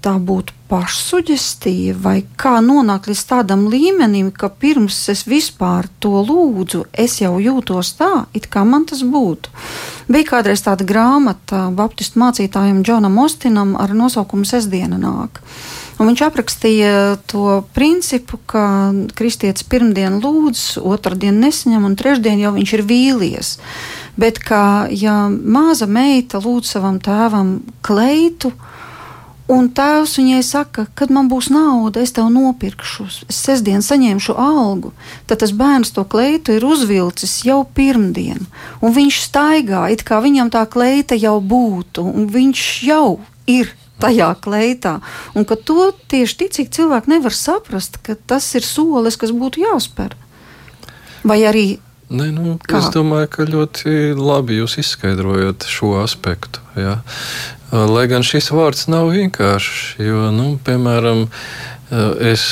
[0.05, 6.85] tā būtu pašsuģestīva, vai kā nonākt līdz tādam līmenim, ka pirms es vispār to lūdzu,
[6.93, 9.49] es jau jūtos tā, it kā man tas būtu.
[10.09, 15.41] Bija kādreiz tāda grāmata Baptistu mācītājam Džonam Ostinam ar nosaukumu Sesdiena nāk.
[15.99, 16.91] Un viņš aprakstīja
[17.27, 23.49] to principu, ka kristietis pirmdien lūdz, otrdien nesaņem un trešdien jau viņš ir vīlies.
[24.19, 28.53] Bet kā ja maza meita lūdz savam tēvam kleitu,
[29.49, 34.91] Un tēvs viņai saka, kad man būs nauda, es tev nopirkšu, es sestdien saņemšu algu.
[35.25, 38.45] Tad tas bērns to kleitu ir uzvilcis jau pirmdien,
[38.85, 43.17] un viņš staigā, it kā viņam tā kleita jau būtu, un viņš jau
[43.49, 44.99] ir tajā kleitā.
[45.33, 50.13] Un ka to tieši ticīgi cilvēki nevar saprast, ka tas ir solis, kas būtu jāspēr.
[51.25, 51.67] Vai arī
[52.09, 56.63] Ne, nu, es domāju, ka ļoti labi jūs izskaidrojat šo aspektu.
[56.73, 56.95] Ja.
[57.69, 61.27] Lai gan šis vārds nav vienkāršs, jo, nu, piemēram,
[62.25, 62.47] es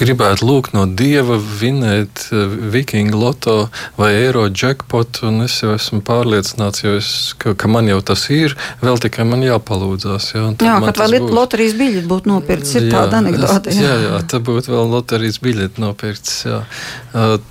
[0.00, 2.26] gribētu lūgt no dieva vinēt
[2.72, 3.56] vikingu loto
[3.98, 7.10] vai eiro jackpotu, un es jau esmu pārliecināts, es,
[7.40, 10.30] ka, ka man jau tas ir, vēl tikai man jāpalūdzās.
[10.34, 11.34] Jā, jā vēl būs.
[11.36, 13.74] loterijas biļeti būtu nopirkts, ir jā, tāda anekdote.
[13.76, 16.38] Jā, jā, jā tad būtu vēl loterijas biļeti nopirkts.
[16.48, 16.62] Jā.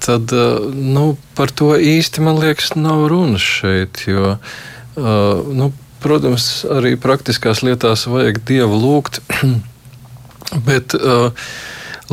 [0.06, 0.34] Tad,
[0.74, 1.06] nu,
[1.38, 4.38] par to īsti man liekas nav runas šeit, jo,
[4.98, 5.72] nu,
[6.04, 9.20] protams, arī praktiskās lietās vajag Dievu lūgt,
[10.68, 11.36] bet uh,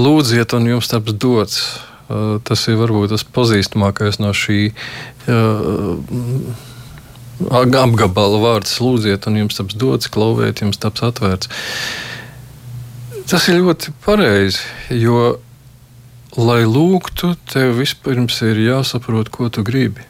[0.01, 1.61] lūdziet, un jums taps dots.
[2.07, 5.97] Uh, tas ir varbūt tas pazīstamākais no šī uh,
[7.51, 8.77] apgabala vārds.
[8.83, 11.51] Lūdziet, un jums taps dots, klauvējiet, jums taps atvērts.
[13.27, 14.63] Tas ir ļoti pareizi,
[14.95, 15.41] jo,
[16.39, 20.07] lai lūgtu, tev vispirms ir jāsaprot, ko tu gribi.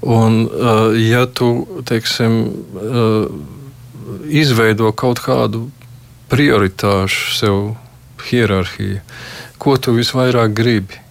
[0.00, 2.40] Un, uh, ja tu teiksim,
[4.28, 5.66] izveido kaut kādu
[6.32, 7.58] prioritāšu sev
[8.30, 9.02] hierarhija.
[9.58, 11.04] Ko tu visvairāk gribi?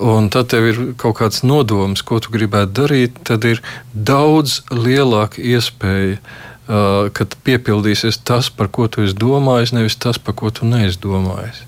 [0.00, 3.60] Un tad tev ir kaut kāds nodoms, ko tu gribētu darīt, tad ir
[3.92, 10.38] daudz lielāka iespēja, uh, ka piepildīsies tas, par ko tu esi domājis, nevis tas, par
[10.38, 11.60] ko tu neesi domājis.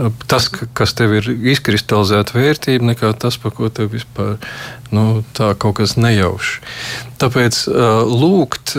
[0.00, 4.40] Uh, tas, kas tev ir izkristalizēta vērtība, nekā tas, par ko tev vispār
[4.90, 6.64] nu, tā kaut kas nejauši.
[7.22, 8.74] Tāpēc uh, lūgt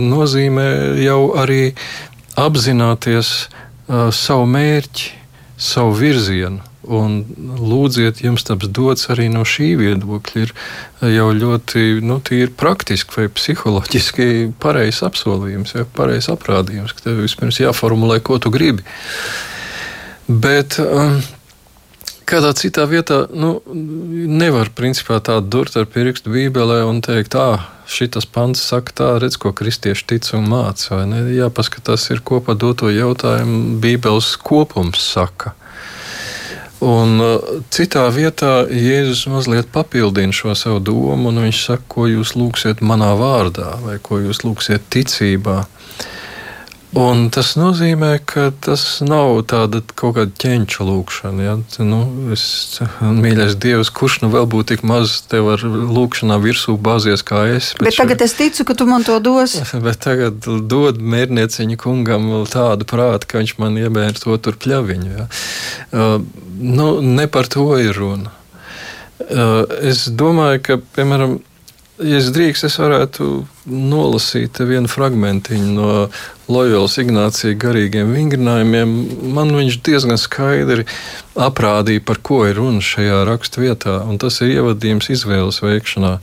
[0.00, 0.70] nozīmē
[1.04, 1.74] jau arī
[2.40, 5.10] apzināties uh, savu mērķi,
[5.60, 6.62] savu virzienu.
[6.82, 7.20] Un
[7.62, 10.42] lūdziet, jums tas dots arī no šī viedokļa.
[10.42, 12.18] Ir jau ļoti nu,
[12.58, 14.26] praktiski vai psiholoģiski
[14.62, 18.82] pareizs apsolījums, ja, pareizs aprādījums, ka tev vispirms jāformulē, ko tu gribi.
[20.26, 21.20] Bet um,
[22.26, 28.26] kādā citā vietā nu, nevar principā tādu durt ar pirkstu Bībelē un teikt, ah, šis
[28.30, 31.02] pants saka, tā redz, ko kristieši tic un māca.
[31.32, 35.54] Jāpaskatās, ir kopā doto jautājumu Bībeles kopums saka.
[36.82, 37.20] Un
[37.70, 43.12] citā vietā Jēzus mazliet papildina šo savu domu, un viņš saka, ko jūs lūgsiet manā
[43.18, 45.60] vārdā, vai ko jūs lūgsiet ticībā.
[46.92, 51.44] Un tas nozīmē, ka tas nav tāda kaut kāda ķēniņa lūkšana.
[51.46, 51.54] Ja?
[51.88, 52.00] Nu,
[52.34, 52.44] es,
[53.00, 57.70] mīļais Dievs, kurš nu vēl būtu tik maz tev ar lūkšanā virsū bāzies kā es?
[57.78, 58.28] Bet, bet tagad šo...
[58.28, 59.56] es ticu, ka tu man to dos.
[59.86, 65.14] Bet tagad dod mērnieciņu kungam tādu prātu, ka viņš man iebēr to tur pļaviņu.
[65.16, 65.26] Ja?
[65.96, 66.18] Uh,
[66.60, 68.36] nu, ne par to ir runa.
[69.22, 71.38] Uh, es domāju, ka, piemēram,
[72.04, 73.32] ja es drīkst, es varētu
[73.66, 76.08] nolasīt vienu fragment no
[76.50, 78.94] Loyolas Ignācija garīgiem vingrinājumiem.
[79.34, 80.86] Man viņš diezgan skaidri
[81.38, 86.16] aprādīja, par ko ir runa šajā raksturvietā, un tas ir ievadījums izvēles veikšanā.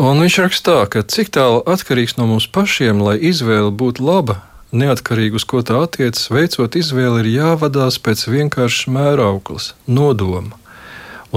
[0.00, 4.38] Un viņš raksta tā, ka cik tālu atkarīgs no mums pašiem, lai izvēle būtu laba,
[4.70, 10.59] neatkarīgi uz ko tā attiecas, veicot izvēli, ir jāvadās pēc vienkāršas mērauklas, nodoma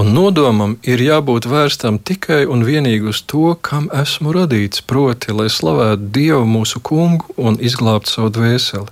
[0.00, 5.50] un nodomam ir jābūt vērstam tikai un vienīgi uz to, kam esmu radīts, proti, lai
[5.52, 8.90] slavētu Dievu mūsu kungu un izglābtu savu dvēseli.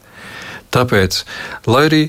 [0.73, 1.25] Tāpēc,
[1.69, 2.03] lai arī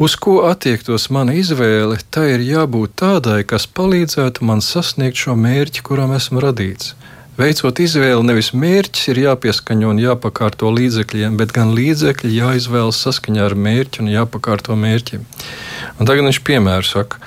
[0.00, 5.84] uz ko attiektos mana izvēle, tai ir jābūt tādai, kas palīdzētu man sasniegt šo mērķi,
[5.86, 6.96] kuram esmu radīts.
[7.40, 13.54] Veicot izvēli, nevis mērķis ir jāpieskaņo un jāpakārto līdzekļiem, bet gan līdzekļi jāizvēlas saskaņā ar
[13.56, 15.22] mērķi un jāpakārto mērķim.
[15.96, 17.22] Un tagad viņš piemēru saka,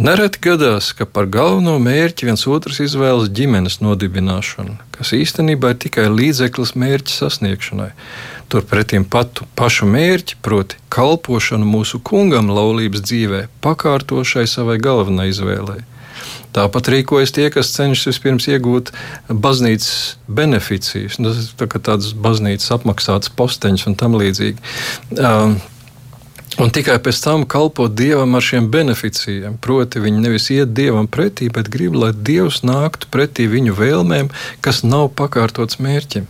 [0.00, 6.06] Nereti gadās, ka par galveno mērķi viens otrs izvēlas ģimenes nodibināšanu, kas īstenībā ir tikai
[6.08, 7.90] līdzeklis mērķa sasniegšanai.
[8.48, 15.82] Turpretī patu pašu mērķi, proti, kalpošanu mūsu kungam laulības dzīvē, pakārtošai savai galvenai izvēlei.
[16.56, 18.94] Tāpat rīkojas tie, kas cenšas vispirms iegūt
[19.28, 24.56] baznīcas beneficijas, nu, tā tādas baznīcas apmaksātas posteņus un tam līdzīgi.
[26.60, 29.54] Un tikai pēc tam kalpot dievam ar šiem beneficijiem.
[29.64, 34.28] Proti, viņi nevis iet dievam pretī, bet grib, lai dievs nāktu pretī viņu vēlmēm,
[34.60, 36.28] kas nav pakārtots mērķim.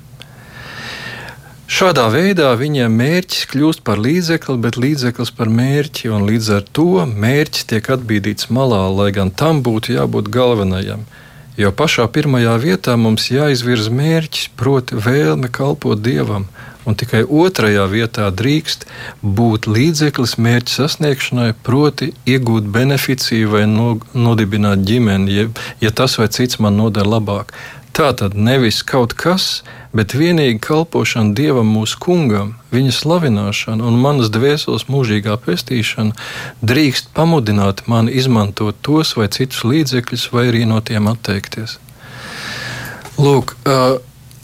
[1.70, 7.04] Šādā veidā viņiem mērķis kļūst par līdzekli, bet līdzeklis par mērķi, un līdz ar to
[7.06, 11.04] mērķis tiek atbīdīts malā, lai gan tam būtu jābūt galvenajam.
[11.58, 16.46] Jo pašā pirmajā vietā mums jāizvirza mērķis, proti, vēlme kalpot dievam,
[16.88, 18.86] un tikai otrajā vietā drīkst
[19.22, 25.50] būt līdzeklis mērķa sasniegšanai, proti, iegūt beneficiju vai no, nodibināt ģimeni, ja,
[25.84, 27.52] ja tas vai cits man noder labāk.
[27.90, 34.30] Tā tad nevis kaut kas, bet vienīgi kalpošana Dievam, mūsu kungam, viņa slavināšana un manas
[34.30, 36.14] dvēseles mūžīgā pestīšana
[36.62, 41.80] drīkst pamudināt mani izmantot tos vai citus līdzekļus, vai arī no tiem atteikties.
[43.20, 43.98] Lūk, uh,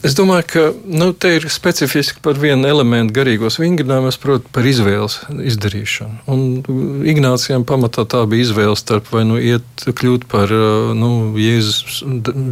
[0.07, 5.17] Es domāju, ka nu, te ir specifiski par vienu elementu garīgos vingrinājumos, proti, par izvēles
[5.51, 6.21] izdarīšanu.
[6.31, 10.53] Un Ignācijam pamatā tā bija izvēle starp vai nu iet kļūt par
[10.95, 11.99] nu, Jēzus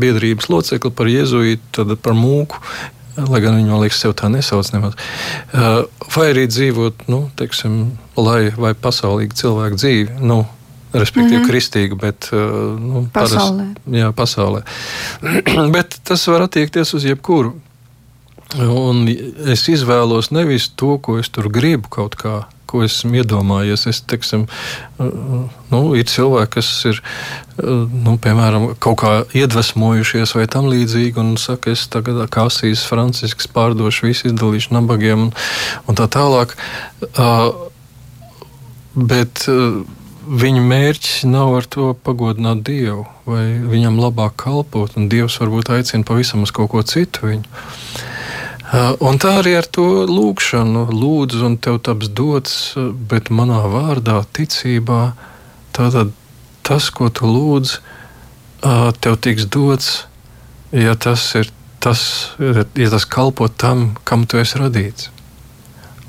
[0.03, 2.59] biedrības locekli, par jēzuītu, tad par mūku.
[3.15, 4.99] Lai gan viņi, man liekas, sev tā nesauc nemaz.
[6.15, 10.19] Vai arī dzīvot, nu, teiksim, lai vai pasaulīgi cilvēku dzīvi.
[10.19, 10.41] Nu,
[10.95, 11.49] respektīvi mm -hmm.
[11.49, 12.39] kristīga, bet uh,
[12.79, 13.67] nu, pasaulē.
[13.75, 14.61] Paras, jā, pasaulē.
[15.75, 17.55] bet tas var attiekties uz jebkuru.
[18.55, 19.07] Un
[19.51, 23.87] es izvēlos nevis to, ko es tur gribu kaut kā, ko esmu iedomājies.
[23.89, 24.45] Es, teiksim,
[24.99, 31.19] uh, nu, ir cilvēki, kas ir uh, nu, piemēram kaut kā iedvesmojušies vai tam līdzīgi,
[31.19, 35.31] un saka, es tagad kā Asīs Francisks pārdošu visu, izdalīšu nabagiem un,
[35.87, 36.55] un tā tālāk.
[38.95, 39.47] Bet
[40.25, 46.05] viņa mērķis nav ar to pagodināt Dievu vai viņam labāk kalpot, un Dievs varbūt aicina
[46.07, 47.45] pavisam uz kaut ko citu viņu.
[49.05, 52.55] Un tā arī ar to lūgšanu, lūdzu, un tev taps dots,
[53.09, 55.13] bet manā vārdā, ticībā,
[55.75, 56.11] tātad
[56.65, 57.77] tas, ko tu lūdz,
[59.05, 59.91] tev tiks dots,
[60.73, 62.01] ja tas ir tas,
[62.41, 65.11] ja tas kalpo tam, kam tu esi radīts.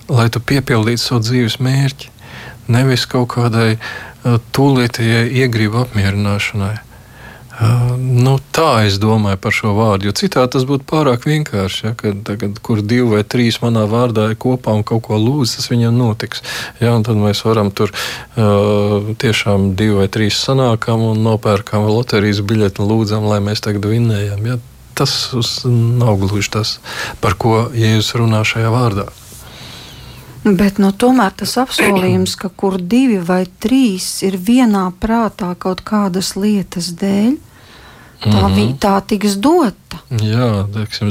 [0.08, 2.15] Lai tu piepildītu savu dzīves mērķi
[2.72, 3.76] nevis kaut kādai
[4.26, 6.74] tūlītējai iegribu apmierināšanai.
[7.56, 10.10] Uh, nu, tā es domāju par šo vārdu.
[10.10, 11.86] Jo citādi tas būtu pārāk vienkārši.
[11.86, 15.54] Ja, kad, kad, kur divi vai trīs manā vārdā ir kopā un kaut ko lūdz,
[15.56, 16.44] tas viņam notiks.
[16.82, 22.84] Ja, tad mēs varam tur uh, tiešām divi vai trīs sanākam un nopērkam loterijas biļeti
[22.84, 24.44] un lūdzam, lai mēs tagad vinējam.
[24.52, 24.60] Ja.
[24.96, 25.12] Tas
[25.68, 26.78] nav gluži tas,
[27.20, 29.10] par ko Jēzus runā šajā vārdā.
[30.46, 35.82] Bet no, nu, tomēr tas apsolījums, ka kur divi vai trīs ir vienā prātā kaut
[35.82, 37.32] kādas lietas dēļ,
[38.22, 38.76] tā, mm -hmm.
[38.78, 39.98] tā tiks dota.
[40.22, 41.10] Jā, teiksim,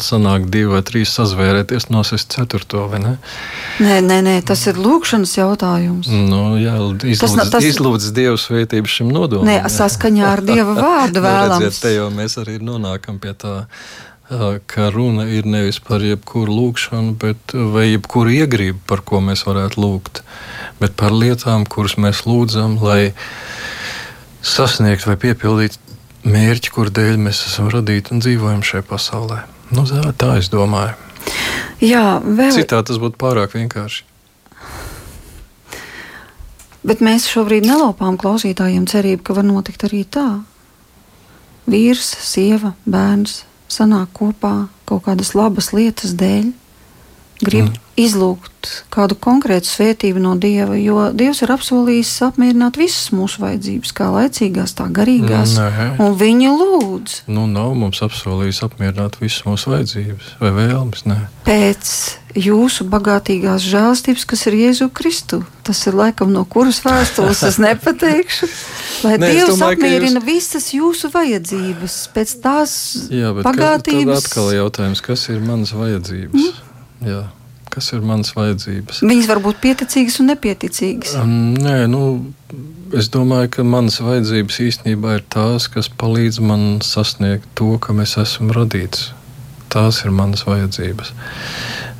[0.00, 3.14] sanāk divi vai trīs sazvērēties, nosist ceturto, vai ne?
[3.84, 6.08] Nē, nē, nē tas ir lūkšanas jautājums.
[6.08, 7.64] Nu, jā, izlūdz, tas, tas...
[7.64, 9.44] izlūdz Dievu svētību šim nodomam.
[9.44, 11.64] Nē, saskaņā ar Dieva vārdu nu, vēlams.
[11.64, 13.66] Redziet, te jau mēs arī nonākam pie tā
[14.70, 19.82] ka runa ir nevis par jebkuru lūgšanu, bet vai jebkuru iegrību, par ko mēs varētu
[19.82, 20.22] lūgt,
[20.78, 23.12] bet par lietām, kuras mēs lūdzam, lai
[24.46, 25.90] sasniegtu vai piepildītu
[26.30, 29.42] mērķi, kur dēļ mēs esam radīti un dzīvojam šajā pasaulē.
[29.74, 29.86] Nu,
[30.18, 30.94] tā es domāju.
[31.82, 32.54] Jā, vēl...
[32.54, 34.06] Citā tas būtu pārāk vienkārši.
[36.86, 40.40] Bet mēs šobrīd nelaupām klausītājiem cerību, ka var notikt arī tā.
[41.70, 44.54] Vīrs, sieva, bērns, sanāk kopā
[44.88, 46.50] kaut kādas labas lietas dēļ,
[47.44, 47.89] grib mm.
[48.04, 54.10] Izlūgt kādu konkrētu svētību no Dieva, jo Dievs ir apsolījis apmierināt visas mūsu vajadzības, kā
[54.12, 55.88] laicīgās, tā garīgās, Nē.
[56.04, 57.18] un Viņa lūdz.
[57.32, 61.06] Nu, nav mums apsolījis apmierināt visas mūsu vajadzības vai vēlmes.
[61.08, 61.18] Nē.
[61.46, 61.94] Pēc
[62.36, 65.40] jūsu bagātīgās žēlstības, kas ir Jēzu Kristu.
[65.66, 68.48] Tas ir laikam no kuras vēstules es nepateikšu.
[69.06, 70.26] Lai Nē, Dievs domāju, apmierina jūs...
[70.26, 72.72] visas jūsu vajadzības pēc tās
[73.08, 74.12] Jā, bagātības.
[74.12, 76.36] Tad atkal jautājums, kas ir manas vajadzības?
[76.36, 77.06] Mm?
[77.08, 77.22] Jā.
[77.70, 79.04] Kas ir manas vajadzības?
[79.06, 81.14] Viņas var būt pieticīgas un nepieticīgas.
[81.20, 82.02] Um, nē, nu,
[82.98, 88.16] es domāju, ka manas vajadzības īstenībā ir tās, kas palīdz man sasniegt to, kam es
[88.18, 89.12] esmu radīts.
[89.70, 91.14] Tās ir manas vajadzības.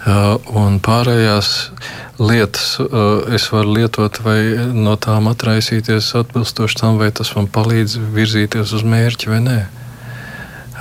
[0.01, 1.71] Uh, un pārējās
[2.18, 4.41] lietas uh, es varu lietot, vai
[4.75, 9.59] no tām atraisīties atbilstoši tam, vai tas man palīdz virzīties uz mērķi vai nē.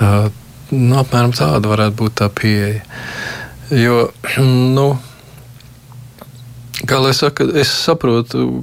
[0.00, 0.30] Uh,
[0.72, 2.82] nu, apmēram tāda varētu būt tā pieeja.
[3.70, 4.08] Jo,
[4.76, 4.88] nu,
[6.88, 8.62] Kā lai saka, es saprotu,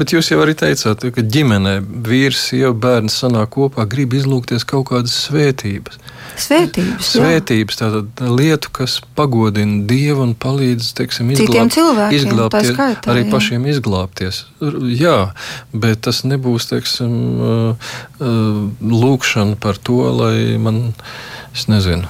[0.00, 1.74] bet jūs jau arī teicāt, ka ģimenē
[2.06, 5.98] vīrs, sieva, bērns sanāk kopā, grib izlūgties kaut kādas svētības.
[6.40, 11.76] Svētības, svētības tātad lietu, kas pagodina Dievu un palīdz teiksim, izglābt,
[12.16, 13.28] izglābties, skaitā, arī jā.
[13.34, 14.40] pašiem izglābties.
[14.96, 15.18] Jā,
[15.76, 17.92] bet tas nebūs teiksim, uh,
[18.22, 20.82] uh, lūkšana par to, lai man,
[21.52, 22.08] es nezinu.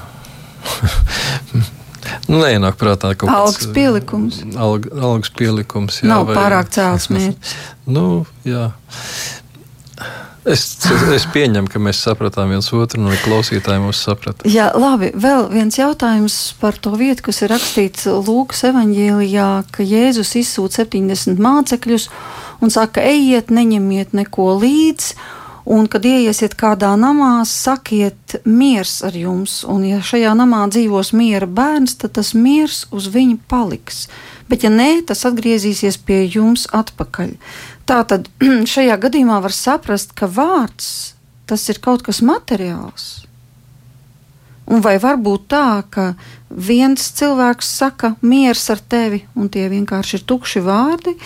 [2.28, 4.40] Nu, neienāk prātā kaut kāds algas pielikums.
[4.56, 7.54] Alg, algas pielikums jā, Nav vai, pārāk cēls mērķis.
[7.90, 8.06] nu,
[8.48, 8.70] jā.
[10.48, 10.62] Es,
[11.12, 14.48] es pieņemu, ka mēs sapratām viens otru, un klausītāji mūs saprata.
[14.48, 15.10] Jā, labi.
[15.12, 21.42] Vēl viens jautājums par to vietu, kas ir rakstīts Lūkas evanģēlijā, ka Jēzus izsūta 70
[21.44, 22.08] mācekļus
[22.64, 25.18] un saka, ejiet, neņemiet neko līdzi
[25.68, 31.46] Un, kad ieiesiet kādā namā, sakiet, miers ar jums, un ja šajā namā dzīvos miera
[31.46, 34.06] bērns, tad tas miers uz viņu paliks.
[34.48, 37.36] Bet, ja nē, tas atgriezīsies pie jums atpakaļ.
[37.86, 38.30] Tā tad
[38.72, 41.14] šajā gadījumā var saprast, ka vārds
[41.50, 43.26] tas ir kaut kas materiāls.
[44.70, 46.12] Un vai var būt tā, ka
[46.50, 51.16] viens cilvēks saka, miers ar tevi, un tie vienkārši ir tukši vārdi,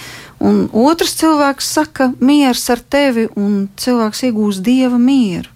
[0.45, 5.51] un otrs cilvēks saka, miers ar tevi, un cilvēks iegūst dieva mieru.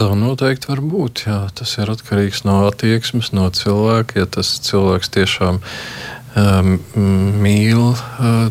[0.00, 1.26] Tā noteikti var būt.
[1.26, 1.40] Jā.
[1.52, 4.22] Tas ir atkarīgs no attieksmes, no cilvēka.
[4.22, 6.70] Ja tas cilvēks tiešām um,
[7.44, 8.48] mīl uh,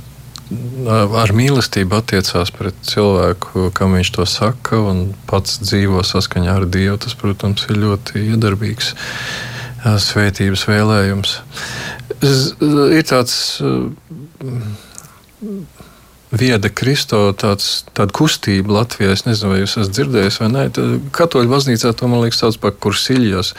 [1.19, 6.97] ar mīlestību attiecās pret cilvēku, kam viņš to saka, un pats dzīvo saskaņā ar Dievu,
[7.01, 8.93] tas, protams, ir ļoti iedarbīgs
[10.09, 11.35] svētības vēlējums.
[12.19, 13.35] Ir tāds
[16.29, 19.15] Vieda Kristo tāds, tāda kustība Latvijā.
[19.15, 20.65] Es nezinu, vai jūs esat dzirdējis vai nē.
[21.15, 23.49] Katoļu baznīcā to man liekas sauc par kursiļos.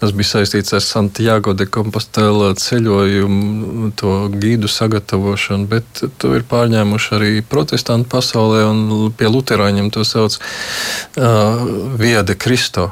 [0.00, 7.14] Tas bija saistīts ar Santiago de Compostela ceļojumu, to gīdu sagatavošanu, bet to ir pārņēmuši
[7.20, 11.66] arī protestantu pasaulē un pie luterāņiem to sauc uh,
[12.02, 12.90] Vieda Kristo.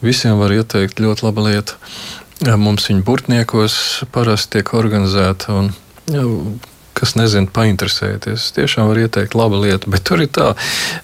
[0.00, 1.76] Visiem var ieteikt ļoti laba lieta.
[2.56, 3.76] Mums viņa burtniekos
[4.12, 5.60] parasti tiek organizēta.
[5.60, 5.74] Un,
[6.96, 8.50] kas nezina, painteresēties.
[8.56, 10.52] Tiešām var ieteikt labu lietu, bet tur ir tā,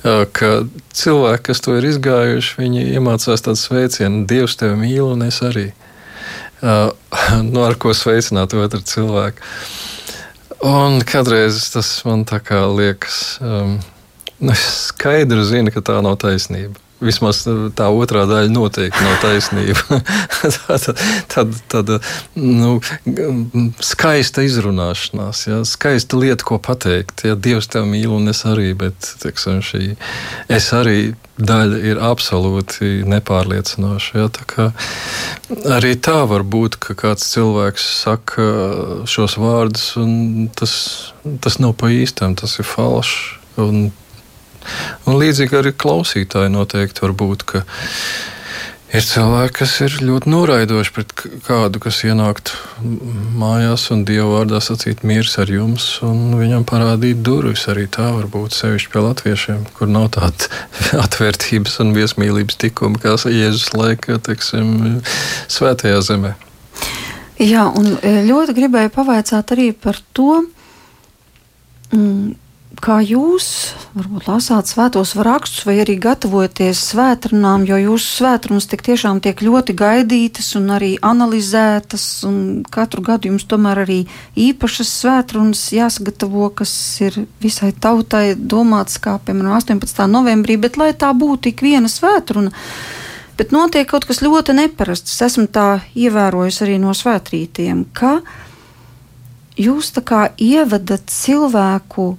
[0.03, 0.53] ka
[0.97, 5.71] cilvēki, kas to ir izgājuši, viņi iemācās tādu sveicienu, Dievs tevi mīl un es arī.
[6.63, 9.43] Nu, ar ko sveicināt otru cilvēku.
[10.63, 13.41] Un kādreiz tas man tā kā liekas.
[13.43, 13.81] Um,
[14.39, 16.79] nu, es skaidri zinu, ka tā nav taisnība.
[17.03, 17.43] Vismaz
[17.77, 20.01] tā otrā daļa noteikti nav taisnība.
[20.43, 20.95] tāda
[21.33, 21.99] tā, tā, tā,
[22.39, 22.77] nu,
[23.83, 27.27] skaista izrunāšanās, ja, skaista lieta, ko pateikt.
[27.27, 29.97] Ja, Dievs tev mīl un es arī, bet teiksim, šī
[30.53, 34.23] es arī daļa ir absolūti nepārliecinoša.
[34.23, 34.69] Ja, tā
[35.77, 38.47] arī tā var būt, ka kāds cilvēks saka
[39.11, 40.75] šos vārdus, un tas,
[41.45, 43.17] tas nav pa īstam, tas ir falšs.
[43.61, 43.91] Un
[45.07, 47.47] Un līdzīgi arī klausītāji noteikti var būt,
[48.93, 51.15] ir cilvēki, kas ir ļoti noraidoši pret
[51.47, 52.57] kādu, kas ienāktu
[53.41, 57.65] mājās un dievu vārdā sacīt miers ar jums, un viņam parādīt durvis.
[57.73, 60.51] Arī tā var būt sevišķi pie latviešiem, kur nav tāda
[61.07, 65.01] atvērtības un viesmīlības tikuma, kā Jēzus laika, teiksim,
[65.53, 66.37] svētajā zemē.
[67.43, 70.43] Jā, un e, ļoti gribēju pavaicāt arī par to,
[71.97, 72.35] mm,
[72.83, 73.47] kā jūs
[73.95, 79.77] varbūt lasāt svētos rakstus vai arī gatavojaties svētdienām, jo jūsu svētdienas tik tiešām tiek ļoti
[79.79, 82.37] gaidītas un arī analizētas, un
[82.75, 84.01] katru gadu jums tomēr arī
[84.35, 86.73] īpašas svētdienas jāsagatavo, kas
[87.07, 90.09] ir visai tautai domāts, kā piemēram 18.
[90.11, 92.51] novembrī, bet lai tā būtu ik viena svētdiena.
[93.39, 95.15] Bet notiek kaut kas ļoti neparasts.
[95.15, 98.19] Es esmu tā ievērojis arī no svētkrītiem, ka
[99.57, 102.11] jūs tā kā ievadat cilvēku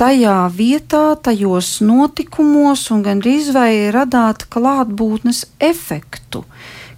[0.00, 6.44] tajā vietā, tajos notikumos un gandrīz vai radāt klātbūtnes efektu.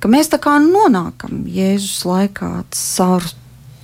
[0.02, 3.26] Ka mēs tā kā nonākam Jēzus laikā caur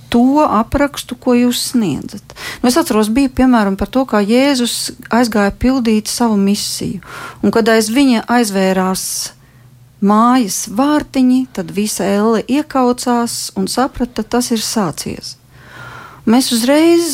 [0.09, 2.33] to aprakstu, ko jūs sniedzat.
[2.61, 7.03] Nu, es atceros, bija piemēram par to, kā Jēzus aizgāja pildīt savu misiju,
[7.43, 9.03] un kad aiz viņa aizvērās
[9.99, 15.35] mājas vārtiņi, tad visa elle iekaucās un saprata, tas ir sācies.
[16.29, 17.09] Mēs uzreiz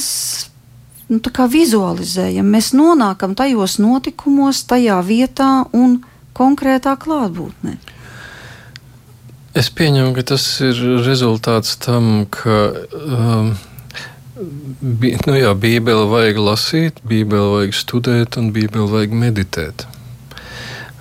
[1.11, 1.19] nu,
[1.51, 5.99] vizualizējam, mēs nonākam tajos notikumos, tajā vietā un
[6.35, 7.77] konkrētā klātbūtnē.
[9.55, 12.57] Es pieņemu, ka tas ir rezultāts tam, ka
[12.91, 13.53] um,
[14.81, 19.85] bi, nu jā, Bībeli vajag lasīt, Bībeli vajag studēt un Bībeli vajag meditēt.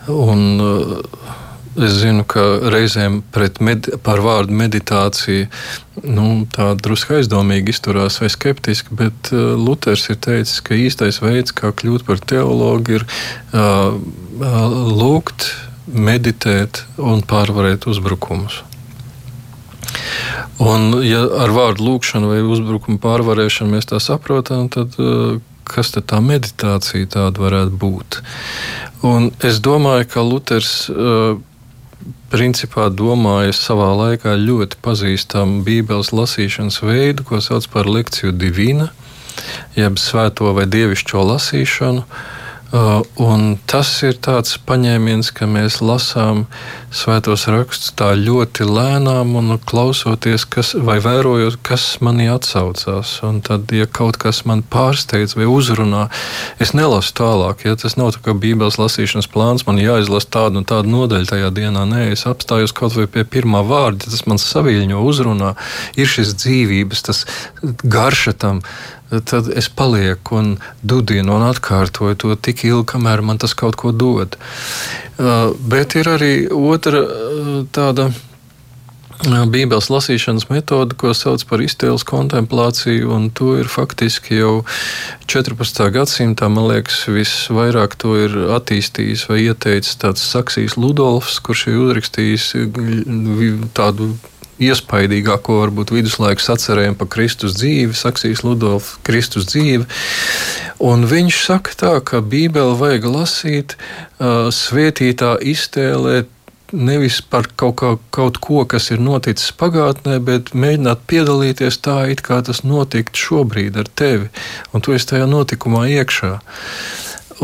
[0.06, 1.34] Un, uh,
[1.74, 3.22] Es zinu, ka reizēm
[3.66, 5.48] med, par vārdu meditāciju
[6.06, 6.26] nu,
[6.78, 12.06] drusku aizdomīgi izturās vai skeptiski, bet uh, Luters ir teicis, ka īstais veids, kā kļūt
[12.06, 13.96] par teologu, ir uh,
[14.38, 15.48] uh, lūgt,
[15.90, 18.62] meditēt un pārvarēt uzbrukumus.
[20.62, 26.06] Un, ja ar vārdu lūkšanu vai uzbrukumu pārvarēšanu mēs tā saprotam, tad uh, kas tad
[26.12, 28.20] tā meditācija tāda varētu būt?
[29.04, 31.34] Un es domāju, ka Luters uh,
[32.34, 38.90] principā domāju savā laikā ļoti pazīstamu Bībeles lasīšanas veidu, ko sauc par lekciju divīna,
[39.78, 42.02] jeb svēto vai dievišķo lasīšanu.
[42.02, 42.33] Uh,
[42.74, 46.44] un tas ir tāds paņēmiens, ka mēs lasām
[46.94, 53.16] svētos rakstus tā ļoti lēnām un klausoties, kas, vai vērojot, kas manī atsaucās.
[53.26, 56.08] Un tad, ja kaut kas man pārsteidz vai uzrunā,
[56.58, 57.62] es nelasu tālāk.
[57.68, 61.52] Ja tas nav tā kā Bībeles lasīšanas plāns, man jāizlasa tāda un tāda nodaļa tajā
[61.54, 61.86] dienā.
[61.90, 65.54] Nē, es apstājos kaut vai pie pirmā vārda, tas man saviļņo, uzrunā.
[65.94, 67.24] Ir šis dzīvības, tas
[67.62, 68.64] garša tam
[69.10, 70.52] tad es palieku un
[70.82, 74.38] dudinu un atkārtoju to tik ilgi, kamēr man tas kaut ko dod.
[75.18, 78.10] Uh, bet ir arī otra uh, tāda.
[78.10, 78.30] Uh,
[79.24, 84.64] Bībeles lasīšanas metode, ko sauc par iztēles kontemplāciju, un to ir faktiski jau
[85.30, 85.80] 14.
[85.94, 92.50] gadsimtā, man liekas, visvairāk to ir attīstījis vai ieteicis tāds Saksijas Ludolfs, kurš ir uzrakstījis
[93.76, 94.12] tādu
[94.62, 99.86] iespaidīgāko varbūt viduslaikus atcerējumu par Kristus dzīvi, Saksijas Ludolfa Kristus dzīvi.
[100.84, 106.24] Un viņš saka tā, ka Bībeli vajag lasīt uh, svētītā iztēlē
[106.74, 112.24] nevis par kaut, kā, kaut ko, kas ir noticis pagātnē, bet mēģināt piedalīties tā, it
[112.24, 114.30] kā tas notiktu šobrīd ar tevi,
[114.74, 116.32] un tu esi tajā notikumā iekšā.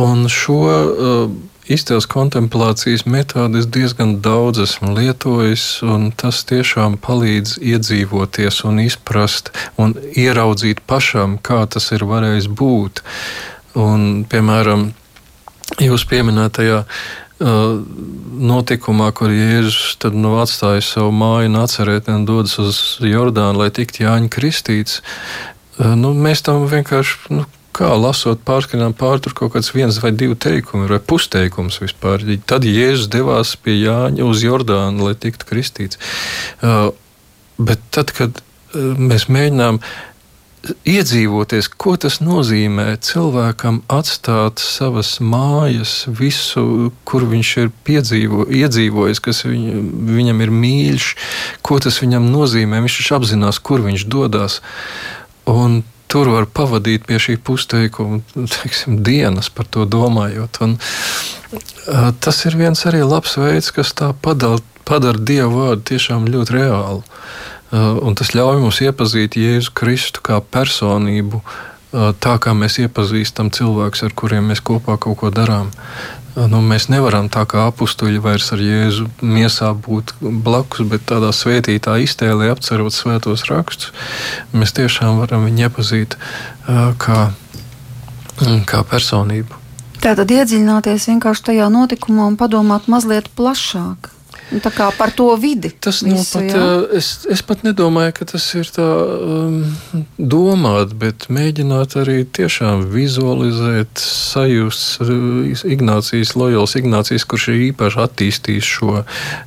[0.00, 1.30] Un šo uh,
[1.70, 9.94] izcils kontemplācijas metodes diezgan daudz esmu lietojis, un tas tiešām palīdz iedzīvoties un izprast un
[10.18, 13.04] ieraudzīt pašam, kā tas ir varējis būt.
[13.78, 14.88] Un, piemēram,
[15.78, 17.78] jūs pieminētajā uh,
[18.50, 24.32] notikumā, kur Jēzus nu, atstāja savu māju, atcerēt un dodas uz Jordānu, lai tiktu Jāņa
[24.34, 25.00] Kristīts.
[25.78, 27.46] Uh, nu, mēs tam vienkārši nu,
[27.76, 32.24] kā lasot pārskanām pār tur kaut kāds viens vai divi teikumi, vai pusteikums vispār.
[32.50, 36.00] Tad Jēzus devās pie Jāņa uz Jordānu, lai tiktu kristīts.
[36.60, 36.90] Uh,
[37.58, 39.80] bet tad, kad uh, mēs mēģinām
[40.88, 49.44] iedzīvoties, ko tas nozīmē cilvēkam atstāt savas mājas, visu, kur viņš ir piedzīvo, iedzīvojis, kas
[49.46, 49.64] viņ,
[50.10, 51.08] viņam ir mīļš,
[51.64, 52.82] ko tas viņam nozīmē.
[52.84, 54.60] Viņš taču apzinās, kur viņš dodas.
[55.48, 55.80] Un
[56.10, 60.60] tur var pavadīt pie šī pusteikuma teiksim, dienas par to domājot.
[60.66, 66.28] Un, uh, tas ir viens arī labs veids, kas tā padara, padara Dievu vārdu tiešām
[66.30, 67.02] ļoti reālu.
[67.70, 73.52] Uh, un tas ļauj mums iepazīt Jēzu Kristu kā personību, uh, tā kā mēs iepazīstam
[73.54, 75.70] cilvēkus, ar kuriem mēs kopā kaut ko darām.
[76.36, 81.96] Nu, mēs nevaram tā kā apstuļi vairs ar Jēzu miesā būt blakus, bet tādā svētītā
[82.04, 83.90] iztēlē apcerot svētos rakstus.
[84.54, 86.14] Mēs tiešām varam viņu iepazīt
[87.02, 87.18] kā,
[88.70, 89.58] kā personību.
[90.00, 94.12] Tātad iedziļināties vienkārši tajā notikumā un padomāt mazliet plašāk.
[94.50, 95.70] Nu, tā kā par to vidi.
[95.70, 96.62] Tas nu, visu, pat, jā?
[96.98, 99.60] es, es pat nedomāju, ka tas ir tā um,
[100.18, 105.04] domāt, bet mēģināt arī tiešām vizualizēt, sajust
[105.70, 108.96] Ignācijas, Lojols Ignācijas, kurš ir īpaši attīstījis šo,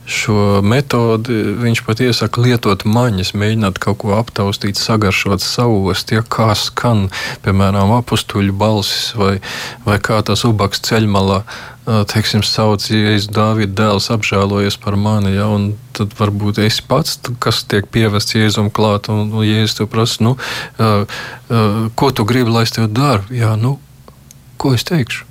[0.07, 1.41] šo metodi.
[1.63, 7.09] Viņš pat iesaka lietot maņas, mēģināt kaut ko aptaustīt, sagaršot savost, ja kā skan,
[7.43, 9.35] piemēram, apustuļu balsis vai,
[9.83, 11.43] vai kā tas ubaks ceļmalā
[11.85, 15.49] teiksim, sauc, ja es Dāvidu dēls apžēlojies par mani, ja,
[15.97, 20.37] tad varbūt es pats, kas tiek pievests Jēzum klāt, un, un Jēzus tev prasa, nu,
[20.79, 23.27] uh, uh, ko tu gribi, lai es tev daru?
[23.35, 23.75] Jā, nu,
[24.61, 25.27] ko es teikšu?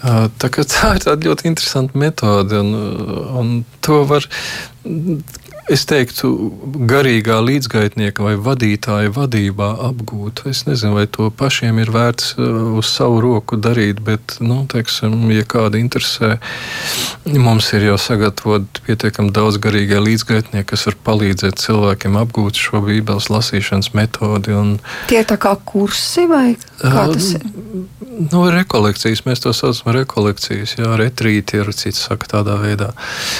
[0.00, 2.72] Uh, tā, tā ir ļoti interesanta metode, un,
[3.42, 3.54] un
[3.84, 4.24] to var
[5.70, 6.30] es teiktu,
[6.90, 10.44] garīgā līdzgaitnieka vai vadītāja vadībā apgūt.
[10.50, 15.14] Es nezinu, vai to pašiem ir vērts uh, uz savu roku darīt, bet, nu, teiksim,
[15.34, 16.36] ja kāda interesē,
[17.30, 23.30] mums ir jau sagatavot pietiekami daudz garīgie līdzgaitnieki, kas var palīdzēt cilvēkiem apgūt šo bībeles
[23.32, 24.56] lasīšanas metodi.
[24.56, 24.76] Un,
[25.10, 26.46] Tie ir tā kā kursi vai
[26.80, 27.46] kā tas ir?
[28.30, 32.90] Nu, rekolekcijas, mēs to saucam rekolekcijas, jā, retrīti ir cits saka tādā veidā.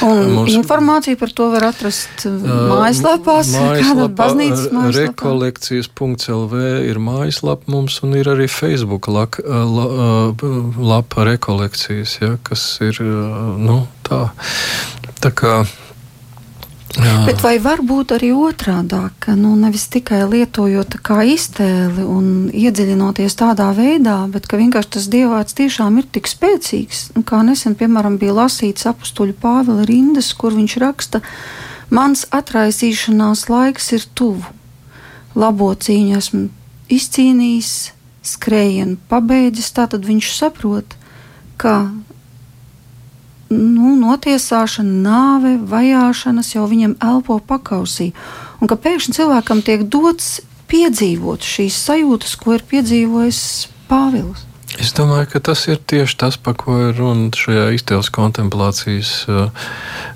[0.06, 5.10] Un Mums, informāciju par to var atrast mājaslapās, kāda baznīcas mājaslapā?
[5.10, 10.32] Rekolekcijas.lv ir mājaslapa mums un ir arī Facebook laka, la,
[10.92, 13.02] lapa rekolekcijas, ja, kas ir,
[13.60, 14.26] nu, tā.
[15.20, 15.62] Tā kā
[16.98, 17.20] Jā.
[17.22, 23.36] Bet vai var būt arī otrādāk, ka nu, nevis tikai lietojot kā iztēli un iedziļinoties
[23.38, 28.18] tādā veidā, bet ka vienkārši tas dievvvārds tiešām ir tik spēcīgs, nu, kā nesen, piemēram,
[28.18, 34.47] bija lasīts apstuļu Pāvila rindas, kur viņš raksta, ka Mans atraisīšanās laiks ir tuvu.
[35.34, 36.45] Labo cīņu esmu
[36.91, 37.72] izcīnījis,
[38.26, 40.95] skrējienu pabeidzis, tātad viņš saprot,
[41.61, 41.91] ka
[43.51, 48.12] nu, notiesāšana, nāve, vajāšanas jau viņam elpo pakausī.
[48.62, 50.38] Un ka pēkšņi cilvēkam tiek dots
[50.70, 53.43] piedzīvot šīs sajūtas, ko ir piedzīvojis
[53.91, 54.49] Pāvils.
[54.78, 59.48] Es domāju, ka tas ir tieši tas, par ko ir runa šajā iztēles kontemplācijas uh,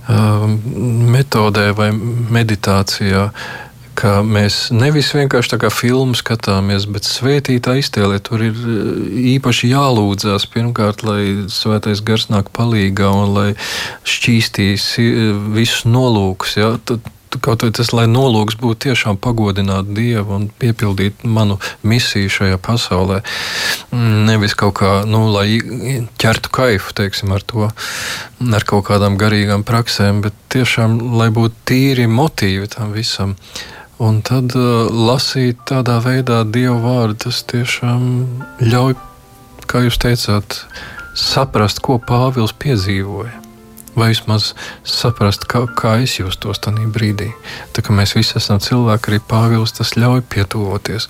[0.07, 0.47] uh,
[1.11, 3.31] metodē vai meditācijā.
[3.95, 9.03] Ka mēs nevis vienkārši tā kā filmu skatāmies, bet svētītā iztēlē tur ir uh,
[9.35, 13.49] īpaši jālūdzas pirmkārt, lai svētais gars nāk palīdzīgā un lai
[14.07, 16.59] šķīstīs uh, visus nolūkus.
[16.63, 16.77] Ja?
[16.87, 17.03] Tad
[17.43, 23.21] kaut vai tas, lai nolūks būtu tiešām pagodināt Dievu un piepildīt manu misiju šajā pasaulē.
[23.91, 25.61] Mm, nevis kaut kā, nu, lai
[26.21, 27.71] ķertu kaifu, teiksim, ar to,
[28.59, 33.37] ar kaut kādām garīgām praksēm, bet tiešām, lai būtu tīri motīvi tam visam.
[34.03, 38.03] Un tad uh, lasīt tādā veidā Dieva vārdu, tas tiešām
[38.65, 38.99] ļauj,
[39.71, 40.59] kā jūs teicāt,
[41.15, 43.44] saprast, ko Pāvils piedzīvoja
[43.99, 44.53] vai vismaz
[44.87, 47.31] saprast, kā, kā es jūtos tajā brīdī.
[47.75, 51.09] Tā kā mēs visi esam cilvēki, arī Pāvils tas ļauj pietuvoties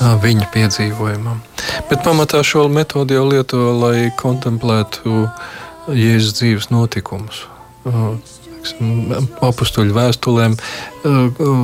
[0.00, 1.40] viņa piedzīvojumam.
[1.90, 5.24] Bet pamatā šo metodi jau lieto, lai kontemplētu
[5.90, 7.46] Jēzus dzīves notikumus.
[9.40, 10.56] Apustuļu vēstulēm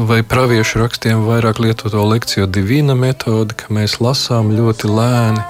[0.09, 5.45] vai praviešu rakstiem vairāk lietoto lekciju divīna metodi, ka mēs lasām ļoti lēni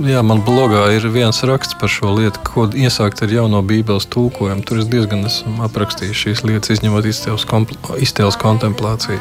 [0.03, 4.65] jā, man blogā ir viens raksts par šo lietu, ko iesākt ar jauno Bībeles tulkojumu.
[4.67, 9.19] Tur es diezgan esmu aprakstījis šīs lietas, izņemot iztēles kontemplāciju.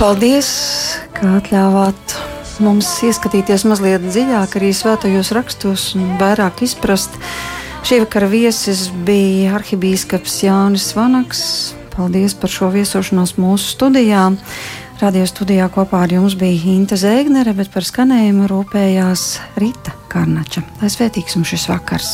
[0.00, 0.50] Paldies,
[1.14, 2.16] ka atļāvāt
[2.64, 7.16] mums ieskatīties mazliet dziļāk arī svētajos rakstos un vairāk izprast.
[7.84, 11.42] Šī vakara viesis bija arhibīskaps Jānis Vanaks.
[11.94, 14.30] Paldies par šo viesošanos mūsu studijā.
[15.00, 19.24] Radio studijā kopā ar jums bija Inte Zēgnere, bet par skanējumu rūpējās
[19.58, 20.62] Rita Karnača.
[20.78, 22.12] Lai svētīgs mums šis vakars!